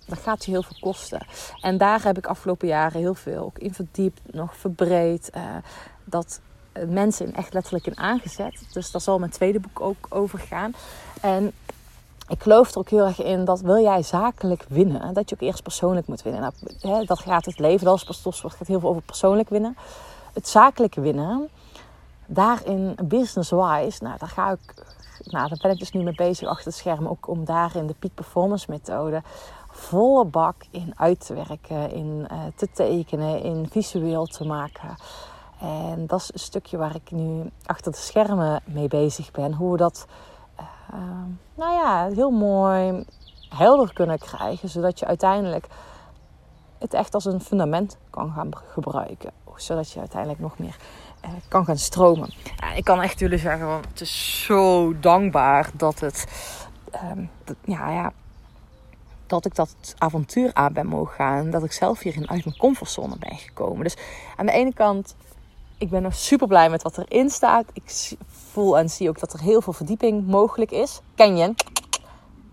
dan 0.07 0.17
gaat 0.17 0.45
je 0.45 0.51
heel 0.51 0.63
veel 0.63 0.79
kosten. 0.81 1.27
En 1.61 1.79
daar 1.79 2.03
heb 2.03 2.19
ik 2.19 2.27
afgelopen 2.27 2.69
jaren 2.69 3.01
heel 3.01 3.15
veel 3.15 3.43
ook 3.43 3.59
in 3.59 3.75
verdiept, 3.75 4.21
nog 4.35 4.57
verbreed. 4.57 5.31
Uh, 5.37 5.57
dat 6.05 6.41
mensen 6.89 7.35
echt 7.35 7.53
letterlijk 7.53 7.87
in 7.87 7.99
aangezet. 7.99 8.67
Dus 8.73 8.91
daar 8.91 9.01
zal 9.01 9.19
mijn 9.19 9.31
tweede 9.31 9.61
boek 9.61 9.81
ook 9.81 10.07
over 10.09 10.39
gaan. 10.39 10.75
En 11.21 11.53
ik 12.29 12.43
geloof 12.43 12.71
er 12.71 12.79
ook 12.79 12.89
heel 12.89 13.07
erg 13.07 13.23
in 13.23 13.45
dat 13.45 13.61
wil 13.61 13.83
jij 13.83 14.03
zakelijk 14.03 14.65
winnen, 14.69 15.15
dat 15.15 15.29
je 15.29 15.35
ook 15.35 15.41
eerst 15.41 15.63
persoonlijk 15.63 16.07
moet 16.07 16.23
winnen. 16.23 16.53
Nou, 16.81 17.05
dat 17.07 17.19
gaat 17.19 17.45
het 17.45 17.59
leven, 17.59 17.87
dat 17.87 17.97
is 17.97 18.05
pas 18.05 18.41
gaat 18.41 18.67
heel 18.67 18.81
veel 18.81 18.89
over 18.89 19.03
persoonlijk 19.03 19.49
winnen. 19.49 19.77
Het 20.33 20.49
zakelijke 20.49 21.01
winnen, 21.01 21.49
daarin 22.27 22.99
business-wise, 23.05 24.03
nou, 24.05 24.19
daar 24.19 24.29
ga 24.29 24.51
ik, 24.51 24.85
Nou, 25.25 25.49
daar 25.49 25.59
ben 25.63 25.71
ik 25.71 25.79
dus 25.79 25.93
nu 25.93 26.03
mee 26.03 26.15
bezig 26.15 26.49
achter 26.49 26.67
het 26.67 26.75
scherm. 26.75 27.07
Ook 27.07 27.29
om 27.29 27.45
daarin 27.45 27.87
de 27.87 27.95
peak 27.99 28.15
performance 28.15 28.67
methode 28.71 29.23
volle 29.71 30.25
bak 30.25 30.55
in 30.71 30.93
uit 30.97 31.27
te 31.27 31.35
werken, 31.35 31.91
in 31.91 32.29
uh, 32.33 32.39
te 32.57 32.69
tekenen, 32.73 33.43
in 33.43 33.69
visueel 33.71 34.27
te 34.27 34.45
maken. 34.45 34.97
En 35.61 36.07
dat 36.07 36.21
is 36.21 36.33
een 36.33 36.39
stukje 36.39 36.77
waar 36.77 36.95
ik 36.95 37.11
nu 37.11 37.51
achter 37.67 37.93
de 37.93 37.99
schermen 37.99 38.63
mee 38.65 38.89
bezig 38.89 39.31
ben. 39.31 39.55
Hoe 39.55 39.73
we 39.73 39.77
dat, 39.77 40.07
uh, 40.61 40.99
nou 41.55 41.73
ja, 41.73 42.09
heel 42.15 42.31
mooi 42.31 43.05
helder 43.49 43.93
kunnen 43.93 44.19
krijgen. 44.19 44.69
Zodat 44.69 44.99
je 44.99 45.07
uiteindelijk 45.07 45.67
het 46.79 46.95
echt 46.95 47.15
als 47.15 47.25
een 47.25 47.41
fundament 47.41 47.99
kan 48.11 48.33
gaan 48.33 48.51
gebruiken. 48.73 49.31
Zodat 49.57 49.91
je 49.91 49.99
uiteindelijk 49.99 50.41
nog 50.41 50.59
meer 50.59 50.77
uh, 51.25 51.31
kan 51.49 51.65
gaan 51.65 51.79
stromen. 51.79 52.33
Ja, 52.57 52.73
ik 52.73 52.85
kan 52.85 53.03
echt 53.03 53.19
jullie 53.19 53.39
zeggen, 53.39 53.67
want 53.67 53.87
het 53.87 54.01
is 54.01 54.45
zo 54.45 54.93
dankbaar 54.99 55.71
dat 55.75 56.01
het... 56.01 56.27
Um, 57.13 57.31
dat, 57.45 57.57
ja, 57.65 57.91
ja, 57.91 58.13
dat 59.27 59.45
ik 59.45 59.55
dat 59.55 59.95
avontuur 59.99 60.51
aan 60.55 60.73
ben 60.73 60.87
mogen 60.87 61.15
gaan. 61.15 61.51
Dat 61.51 61.65
ik 61.65 61.73
zelf 61.73 62.01
hierin 62.01 62.31
uit 62.31 62.45
mijn 62.45 62.57
comfortzone 62.57 63.17
ben 63.19 63.37
gekomen. 63.37 63.83
Dus 63.83 63.97
aan 64.37 64.47
de 64.47 64.53
ene 64.53 64.73
kant, 64.73 65.17
ik 65.79 65.91
ben 65.91 66.05
er 66.05 66.13
super 66.13 66.47
blij 66.47 66.71
met 66.71 66.83
wat 66.83 66.99
erin 66.99 67.31
staat. 67.31 67.65
Ik 67.73 68.17
voel 68.27 68.79
en 68.79 68.89
zie 68.89 69.09
ook 69.09 69.19
dat 69.21 69.33
er 69.33 69.41
heel 69.41 69.61
veel 69.63 69.73
verdieping 69.73 70.27
mogelijk 70.27 70.71
is. 70.71 71.01
Ken? 71.15 71.55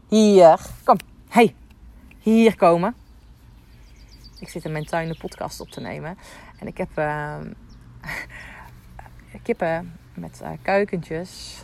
Hier, 0.08 0.60
kom. 0.84 0.98
Hey, 1.30 1.56
hier 2.20 2.56
komen. 2.56 2.96
Ik 4.39 4.50
zit 4.50 4.65
in 4.65 4.72
mijn 4.72 4.86
tuin 4.86 5.08
de 5.08 5.18
podcast 5.18 5.60
op 5.62 5.70
te 5.70 5.80
nemen. 5.80 6.18
En 6.60 6.68
ik 6.68 6.77
heb 6.77 6.89
uh, 6.96 7.36
kippen 9.44 10.00
met 10.13 10.39
uh, 10.44 10.50
kuikentjes. 10.62 11.62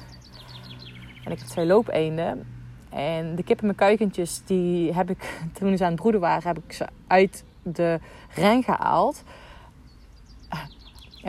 En 1.24 1.32
ik 1.32 1.40
heb 1.40 1.48
twee 1.48 1.66
loopeenden. 1.66 2.48
En 2.90 3.36
de 3.36 3.44
kippen 3.44 3.68
met 3.68 3.76
kuikentjes, 3.76 4.42
die 4.46 4.94
heb 4.94 5.10
ik 5.10 5.42
toen 5.54 5.78
ze 5.78 5.84
aan 5.84 5.92
het 5.92 6.00
broeden 6.00 6.22
waren, 6.22 6.48
heb 6.48 6.58
ik 6.58 6.74
ze 6.74 6.88
uit 7.08 7.44
de 7.62 8.00
ren 8.36 8.64
gehaald. 8.64 9.24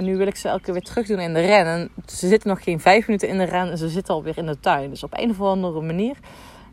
En 0.01 0.07
nu 0.07 0.17
wil 0.17 0.27
ik 0.27 0.37
ze 0.37 0.49
elke 0.49 0.73
weer 0.73 0.83
terug 0.83 1.07
doen 1.07 1.19
in 1.19 1.35
de 1.35 1.41
ren. 1.41 1.67
En 1.67 1.91
ze 2.07 2.29
zitten 2.29 2.49
nog 2.49 2.63
geen 2.63 2.81
vijf 2.81 3.07
minuten 3.07 3.29
in 3.29 3.39
de 3.39 3.45
ren 3.45 3.71
en 3.71 3.79
ze 3.79 3.89
zitten 3.89 4.15
alweer 4.15 4.39
in 4.39 4.47
de 4.47 4.61
tuin. 4.61 4.91
Dus 4.91 5.03
op 5.03 5.19
een 5.19 5.31
of 5.31 5.41
andere 5.41 5.81
manier 5.81 6.17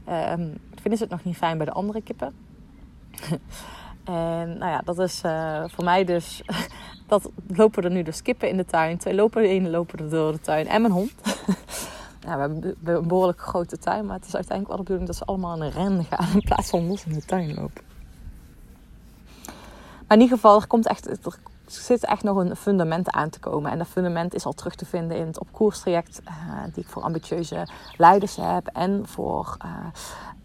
um, 0.10 0.58
vinden 0.74 0.98
ze 0.98 1.04
het 1.04 1.10
nog 1.10 1.24
niet 1.24 1.38
fijn 1.38 1.58
bij 1.58 1.66
de 1.66 1.72
andere 1.72 2.02
kippen. 2.02 2.34
en 4.04 4.58
nou 4.58 4.72
ja, 4.72 4.82
dat 4.86 5.00
is 5.00 5.22
uh, 5.26 5.64
voor 5.68 5.84
mij 5.84 6.04
dus... 6.04 6.42
dat 7.08 7.30
lopen 7.48 7.84
er 7.84 7.92
nu 7.92 8.04
dus 8.04 8.22
kippen 8.22 8.50
in 8.50 8.58
de 8.58 8.66
tuin. 8.66 8.98
Twee 8.98 9.16
lopen, 9.16 9.42
de 9.42 9.48
ene 9.48 9.70
lopen 9.70 10.00
er 10.00 10.10
door 10.10 10.32
de 10.32 10.42
tuin 10.42 10.68
en 10.68 10.82
mijn 10.82 10.94
hond. 10.94 11.14
we 12.22 12.28
hebben 12.28 12.76
een 12.84 13.08
behoorlijk 13.08 13.42
grote 13.42 13.78
tuin. 13.78 14.06
Maar 14.06 14.16
het 14.16 14.28
is 14.28 14.36
uiteindelijk 14.36 14.68
wel 14.68 14.78
de 14.78 14.84
bedoeling 14.84 15.08
dat 15.08 15.18
ze 15.18 15.26
allemaal 15.26 15.56
in 15.56 15.62
een 15.62 15.72
ren 15.72 16.06
gaan. 16.06 16.34
In 16.34 16.42
plaats 16.42 16.70
van 16.70 16.88
los 16.88 17.06
in 17.06 17.14
de 17.14 17.26
tuin 17.26 17.54
lopen. 17.54 17.84
Maar 20.08 20.18
in 20.18 20.24
ieder 20.24 20.36
geval, 20.36 20.62
er, 20.62 20.68
komt 20.68 20.88
echt, 20.88 21.10
zit 21.74 22.06
echt 22.06 22.24
nog 22.24 22.38
een 22.38 22.56
fundament 22.56 23.12
aan 23.12 23.30
te 23.30 23.40
komen. 23.40 23.72
En 23.72 23.78
dat 23.78 23.88
fundament 23.88 24.34
is 24.34 24.46
al 24.46 24.54
terug 24.54 24.76
te 24.76 24.86
vinden 24.86 25.18
in 25.18 25.26
het 25.26 25.40
op 25.40 25.48
koers 25.52 25.80
traject. 25.80 26.22
Uh, 26.28 26.64
die 26.74 26.84
ik 26.84 26.90
voor 26.90 27.02
ambitieuze 27.02 27.68
leiders 27.98 28.36
heb. 28.36 28.68
En 28.68 29.08
voor, 29.08 29.58
uh, 29.66 29.72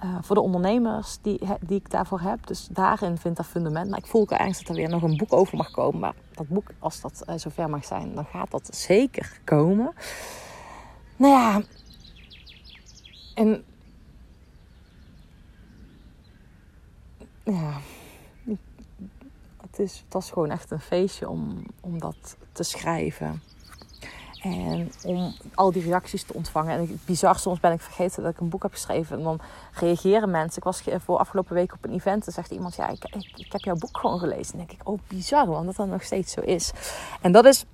uh, 0.05 0.17
voor 0.21 0.35
de 0.35 0.43
ondernemers 0.43 1.19
die, 1.23 1.41
die 1.61 1.79
ik 1.79 1.91
daarvoor 1.91 2.21
heb. 2.21 2.47
Dus 2.47 2.69
daarin 2.71 3.19
vindt 3.19 3.37
dat 3.37 3.47
fundament. 3.47 3.91
Maar 3.91 3.99
ik 3.99 4.07
voel 4.07 4.21
ook 4.21 4.31
ergens 4.31 4.59
dat 4.59 4.69
er 4.69 4.75
weer 4.75 4.89
nog 4.89 5.03
een 5.03 5.17
boek 5.17 5.33
over 5.33 5.57
mag 5.57 5.71
komen. 5.71 6.01
Maar 6.01 6.15
dat 6.35 6.49
boek, 6.49 6.71
als 6.79 7.01
dat 7.01 7.25
zover 7.37 7.71
mag 7.71 7.85
zijn, 7.85 8.15
dan 8.15 8.25
gaat 8.25 8.51
dat 8.51 8.77
zeker 8.77 9.41
komen. 9.45 9.93
Nou 11.17 11.33
ja, 11.33 11.63
en 13.35 13.65
ja, 17.45 17.81
het, 19.73 19.81
is, 19.81 20.03
het 20.05 20.13
was 20.13 20.31
gewoon 20.31 20.51
echt 20.51 20.71
een 20.71 20.81
feestje 20.81 21.29
om, 21.29 21.63
om 21.81 21.99
dat 21.99 22.37
te 22.53 22.63
schrijven. 22.63 23.43
En 24.43 24.93
om 25.05 25.35
al 25.55 25.73
die 25.73 25.83
reacties 25.83 26.23
te 26.23 26.35
ontvangen. 26.35 26.79
En 26.79 27.01
bizar, 27.05 27.39
soms 27.39 27.61
ben 27.61 27.73
ik 27.73 27.81
vergeten 27.81 28.23
dat 28.23 28.33
ik 28.33 28.41
een 28.41 28.49
boek 28.49 28.63
heb 28.63 28.73
geschreven. 28.73 29.19
En 29.19 29.23
dan 29.23 29.41
reageren 29.73 30.31
mensen. 30.31 30.57
Ik 30.57 30.65
was 30.65 30.83
voor 31.05 31.19
afgelopen 31.19 31.55
week 31.55 31.73
op 31.73 31.85
een 31.85 31.93
event. 31.93 32.27
En 32.27 32.33
zegt 32.33 32.51
iemand, 32.51 32.75
ja, 32.75 32.89
ik, 32.89 33.05
ik, 33.37 33.53
heb 33.53 33.61
jouw 33.61 33.77
boek 33.77 33.99
gewoon 33.99 34.19
gelezen. 34.19 34.53
En 34.53 34.59
dan 34.59 34.67
denk 34.67 34.81
ik, 34.81 34.89
oh 34.89 34.99
bizar, 35.07 35.47
want 35.47 35.67
dat 35.67 35.77
dat 35.77 35.87
nog 35.87 36.03
steeds 36.03 36.33
zo 36.33 36.41
is. 36.41 36.73
En 37.21 37.33
dat 37.33 37.45
is 37.45 37.65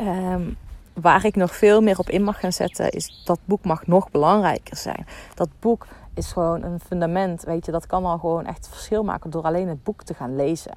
um, 0.00 0.56
waar 0.92 1.24
ik 1.24 1.36
nog 1.36 1.56
veel 1.56 1.80
meer 1.80 1.98
op 1.98 2.10
in 2.10 2.22
mag 2.22 2.40
gaan 2.40 2.52
zetten, 2.52 2.90
is 2.90 3.22
dat 3.24 3.38
boek 3.44 3.64
mag 3.64 3.86
nog 3.86 4.10
belangrijker 4.10 4.76
zijn. 4.76 5.06
Dat 5.34 5.48
boek 5.60 5.86
is 6.14 6.32
gewoon 6.32 6.62
een 6.62 6.80
fundament, 6.80 7.42
weet 7.42 7.66
je, 7.66 7.72
dat 7.72 7.86
kan 7.86 8.04
al 8.04 8.18
gewoon 8.18 8.46
echt 8.46 8.68
verschil 8.68 9.04
maken 9.04 9.30
door 9.30 9.42
alleen 9.42 9.68
het 9.68 9.82
boek 9.82 10.02
te 10.02 10.14
gaan 10.14 10.36
lezen. 10.36 10.72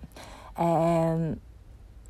En 0.53 1.41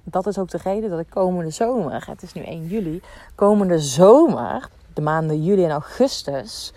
dat 0.04 0.28
is 0.28 0.38
ook 0.38 0.50
de 0.50 0.60
reden 0.64 0.90
dat 0.90 1.00
ik 1.00 1.10
komende 1.10 1.52
zomer, 1.52 2.08
het 2.08 2.22
is 2.22 2.34
nu 2.34 2.42
1 2.42 2.68
juli, 2.68 3.02
komende 3.36 3.80
zomer, 3.80 4.70
de 4.94 5.02
maanden 5.02 5.44
juli 5.44 5.64
en 5.64 5.72
augustus, 5.72 6.74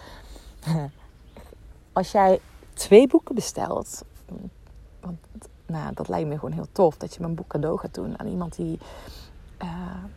als 1.93 2.13
jij 2.13 2.41
twee 2.73 3.07
boeken 3.07 3.35
bestelt, 3.35 4.05
want 5.01 5.19
nou, 5.67 5.95
dat 5.95 6.09
lijkt 6.09 6.29
me 6.29 6.35
gewoon 6.35 6.53
heel 6.53 6.69
tof 6.73 6.97
dat 6.97 7.15
je 7.15 7.21
mijn 7.21 7.35
boek 7.35 7.49
cadeau 7.49 7.79
gaat 7.79 7.95
doen 7.95 8.19
aan 8.19 8.27
iemand 8.27 8.57
die 8.57 8.79
uh, 9.63 9.69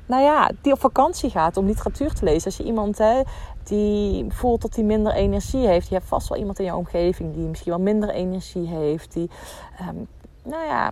nou 0.05 0.23
ja, 0.23 0.51
die 0.61 0.73
op 0.73 0.79
vakantie 0.79 1.29
gaat 1.29 1.57
om 1.57 1.65
literatuur 1.65 2.13
te 2.13 2.25
lezen. 2.25 2.45
Als 2.45 2.57
je 2.57 2.63
iemand 2.63 2.97
hè, 2.97 3.21
die 3.63 4.25
voelt 4.29 4.61
dat 4.61 4.75
hij 4.75 4.83
minder 4.83 5.13
energie 5.13 5.67
heeft. 5.67 5.87
Je 5.87 5.93
hebt 5.93 6.07
vast 6.07 6.29
wel 6.29 6.37
iemand 6.37 6.59
in 6.59 6.65
je 6.65 6.75
omgeving 6.75 7.33
die 7.33 7.47
misschien 7.47 7.71
wel 7.71 7.81
minder 7.81 8.09
energie 8.09 8.67
heeft. 8.67 9.13
Die, 9.13 9.29
um, 9.89 10.07
nou 10.43 10.65
ja, 10.65 10.91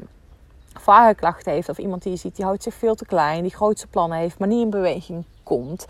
klachten 1.15 1.51
heeft. 1.51 1.69
Of 1.69 1.77
iemand 1.77 2.03
die 2.03 2.11
je 2.11 2.17
ziet, 2.17 2.35
die 2.35 2.45
houdt 2.45 2.63
zich 2.63 2.73
veel 2.73 2.95
te 2.95 3.05
klein. 3.05 3.41
Die 3.41 3.55
grootste 3.55 3.87
plannen 3.87 4.17
heeft, 4.17 4.39
maar 4.39 4.47
niet 4.47 4.61
in 4.61 4.69
beweging 4.69 5.23
komt. 5.43 5.85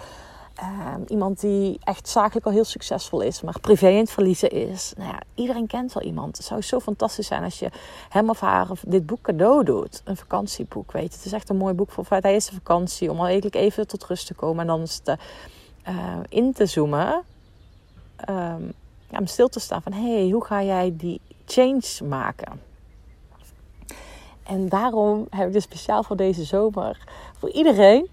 Um, 0.64 1.04
iemand 1.08 1.40
die 1.40 1.80
echt 1.84 2.10
zakelijk 2.10 2.46
al 2.46 2.52
heel 2.52 2.64
succesvol 2.64 3.22
is, 3.22 3.42
maar 3.42 3.60
privé 3.60 3.88
in 3.88 3.98
het 3.98 4.12
verliezen 4.12 4.50
is. 4.50 4.94
Nou 4.98 5.10
ja, 5.10 5.20
iedereen 5.36 5.68
kent 5.68 5.94
wel 5.94 6.04
iemand. 6.04 6.38
Het 6.38 6.46
zou 6.46 6.62
zo 6.62 6.80
fantastisch 6.80 7.28
zijn 7.28 7.44
als 7.44 7.60
je 7.60 7.70
hem 8.10 8.30
of 8.30 8.40
haar 8.40 8.68
dit 8.88 9.06
boek 9.06 9.22
cadeau 9.22 9.64
doet. 9.64 10.02
Een 10.04 10.18
vakantieboek, 10.18 10.92
weet 10.92 11.10
je. 11.12 11.18
Het 11.18 11.26
is 11.26 11.32
echt 11.32 11.50
een 11.50 11.58
mooi 11.58 11.74
boek 11.74 11.92
voor 11.92 12.06
tijdens 12.06 12.46
de 12.46 12.54
vakantie. 12.54 13.12
Om 13.12 13.18
al 13.18 13.26
eigenlijk 13.26 13.56
even 13.56 13.88
tot 13.88 14.04
rust 14.04 14.28
te 14.28 14.34
komen. 14.34 14.62
En 14.62 14.68
dan 14.68 14.80
eens 14.80 14.98
te, 14.98 15.18
uh, 15.88 16.18
in 16.30 16.54
te 16.54 16.66
zoomen. 16.66 17.24
Um, 18.30 18.74
ja, 19.10 19.20
om 19.20 19.28
stil 19.28 19.48
te 19.48 19.60
staan 19.60 19.82
van... 19.82 19.94
Hé, 19.94 20.14
hey, 20.14 20.30
hoe 20.30 20.46
ga 20.46 20.64
jij 20.64 20.94
die 20.98 21.22
change 21.46 22.04
maken? 22.04 22.62
En 24.44 24.70
daarom 24.70 25.28
heb 25.30 25.48
ik 25.48 25.54
dus 25.54 25.64
speciaal 25.64 26.04
voor 26.04 26.16
deze 26.16 26.44
zomer... 26.44 27.08
Voor 27.40 27.50
iedereen 27.50 28.08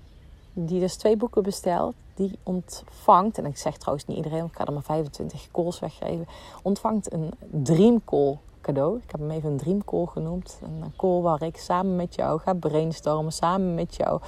die 0.53 0.81
dus 0.81 0.97
twee 0.97 1.17
boeken 1.17 1.43
bestelt 1.43 1.95
die 2.15 2.39
ontvangt, 2.43 3.39
en 3.39 3.45
ik 3.45 3.57
zeg 3.57 3.77
trouwens 3.77 4.07
niet 4.07 4.17
iedereen, 4.17 4.45
ik 4.45 4.55
ga 4.55 4.65
er 4.65 4.73
maar 4.73 4.83
25 4.83 5.49
calls 5.53 5.81
weggeven, 5.81 6.27
ontvangt 6.63 7.13
een 7.13 7.31
dream 7.51 8.05
call 8.05 8.39
cadeau. 8.61 8.97
Ik 8.97 9.11
heb 9.11 9.21
hem 9.21 9.31
even 9.31 9.51
een 9.51 9.57
dream 9.57 9.85
call 9.85 10.07
genoemd. 10.07 10.59
Een 10.63 10.93
call 10.97 11.21
waar 11.21 11.43
ik 11.43 11.57
samen 11.57 11.97
met 11.97 12.15
jou 12.15 12.41
ga 12.41 12.53
brainstormen, 12.53 13.33
samen 13.33 13.75
met 13.75 13.95
jou. 13.95 14.21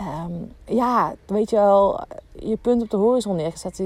Um, 0.00 0.52
ja, 0.64 1.14
weet 1.26 1.50
je 1.50 1.56
wel, 1.56 2.00
je 2.32 2.56
punt 2.56 2.82
op 2.82 2.90
de 2.90 2.96
horizon 2.96 3.36
neergezet. 3.36 3.82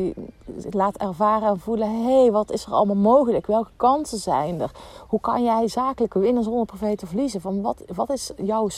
Laat 0.70 0.96
ervaren 0.96 1.48
en 1.48 1.60
voelen, 1.60 2.04
hé, 2.04 2.20
hey, 2.20 2.30
wat 2.30 2.50
is 2.50 2.64
er 2.66 2.72
allemaal 2.72 2.96
mogelijk? 2.96 3.46
Welke 3.46 3.70
kansen 3.76 4.18
zijn 4.18 4.60
er? 4.60 4.70
Hoe 5.08 5.20
kan 5.20 5.42
jij 5.44 5.68
zakelijk 5.68 6.14
winnen 6.14 6.42
zonder 6.42 6.96
te 6.96 7.06
verliezen? 7.06 7.40
Van 7.40 7.62
wat, 7.62 7.82
wat 7.94 8.10
is 8.10 8.32
jouw, 8.36 8.68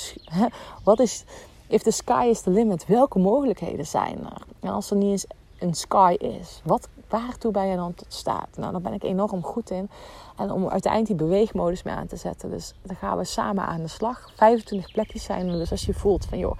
wat 0.84 1.00
is 1.00 1.24
If 1.72 1.82
the 1.82 1.90
sky 1.90 2.26
is 2.28 2.40
the 2.40 2.50
limit, 2.50 2.86
welke 2.86 3.18
mogelijkheden 3.18 3.86
zijn 3.86 4.18
er? 4.24 4.42
En 4.60 4.70
als 4.70 4.90
er 4.90 4.96
niet 4.96 5.10
eens 5.10 5.26
een 5.58 5.74
sky 5.74 6.16
is, 6.18 6.60
wat, 6.64 6.88
waartoe 7.08 7.52
ben 7.52 7.66
je 7.66 7.76
dan 7.76 7.94
tot 7.94 8.06
staat? 8.08 8.48
Nou, 8.56 8.72
daar 8.72 8.80
ben 8.80 8.92
ik 8.92 9.02
enorm 9.02 9.42
goed 9.42 9.70
in. 9.70 9.90
En 10.36 10.50
om 10.50 10.68
uiteindelijk 10.68 11.18
die 11.18 11.28
beweegmodus 11.28 11.82
mee 11.82 11.94
aan 11.94 12.06
te 12.06 12.16
zetten. 12.16 12.50
Dus 12.50 12.74
dan 12.82 12.96
gaan 12.96 13.18
we 13.18 13.24
samen 13.24 13.66
aan 13.66 13.82
de 13.82 13.88
slag. 13.88 14.30
25 14.34 14.92
plekjes 14.92 15.24
zijn 15.24 15.48
er. 15.48 15.58
Dus 15.58 15.70
als 15.70 15.84
je 15.84 15.94
voelt 15.94 16.24
van, 16.24 16.38
joh, 16.38 16.58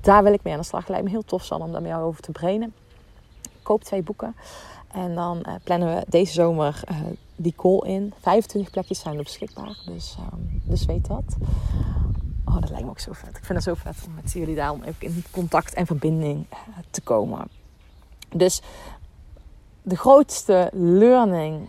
daar 0.00 0.22
wil 0.22 0.32
ik 0.32 0.42
mee 0.42 0.52
aan 0.52 0.60
de 0.60 0.66
slag. 0.66 0.88
Lijkt 0.88 1.04
me 1.04 1.10
heel 1.10 1.24
tof, 1.24 1.44
San, 1.44 1.62
om 1.62 1.72
daar 1.72 1.82
met 1.82 1.90
jou 1.90 2.04
over 2.04 2.22
te 2.22 2.32
brainen. 2.32 2.74
Koop 3.62 3.84
twee 3.84 4.02
boeken. 4.02 4.36
En 4.88 5.14
dan 5.14 5.42
uh, 5.48 5.54
plannen 5.64 5.94
we 5.94 6.04
deze 6.08 6.32
zomer 6.32 6.82
uh, 6.90 6.96
die 7.36 7.54
call 7.56 7.78
in. 7.78 8.12
25 8.20 8.70
plekjes 8.70 9.00
zijn 9.00 9.16
er 9.16 9.22
beschikbaar. 9.22 9.76
Dus, 9.86 10.16
um, 10.32 10.62
dus 10.64 10.84
weet 10.84 11.06
dat. 11.06 11.36
Oh, 12.50 12.60
dat 12.60 12.70
lijkt 12.70 12.84
me 12.84 12.90
ook 12.90 12.98
zo 12.98 13.12
vet. 13.12 13.36
Ik 13.36 13.44
vind 13.44 13.48
het 13.48 13.62
zo 13.62 13.74
vet 13.74 13.96
om 14.06 14.14
met 14.14 14.32
jullie 14.32 14.54
daarom 14.54 14.82
even 14.82 15.06
in 15.06 15.24
contact 15.30 15.74
en 15.74 15.86
verbinding 15.86 16.46
eh, 16.50 16.58
te 16.90 17.00
komen. 17.00 17.48
Dus 18.28 18.62
de 19.82 19.96
grootste 19.96 20.70
learning 20.72 21.68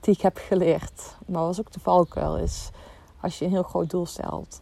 die 0.00 0.14
ik 0.14 0.20
heb 0.20 0.36
geleerd, 0.36 1.16
maar 1.26 1.42
was 1.42 1.60
ook 1.60 1.72
de 1.72 1.80
valkuil, 1.80 2.38
is 2.38 2.70
als 3.20 3.38
je 3.38 3.44
een 3.44 3.50
heel 3.50 3.62
groot 3.62 3.90
doel 3.90 4.06
stelt, 4.06 4.60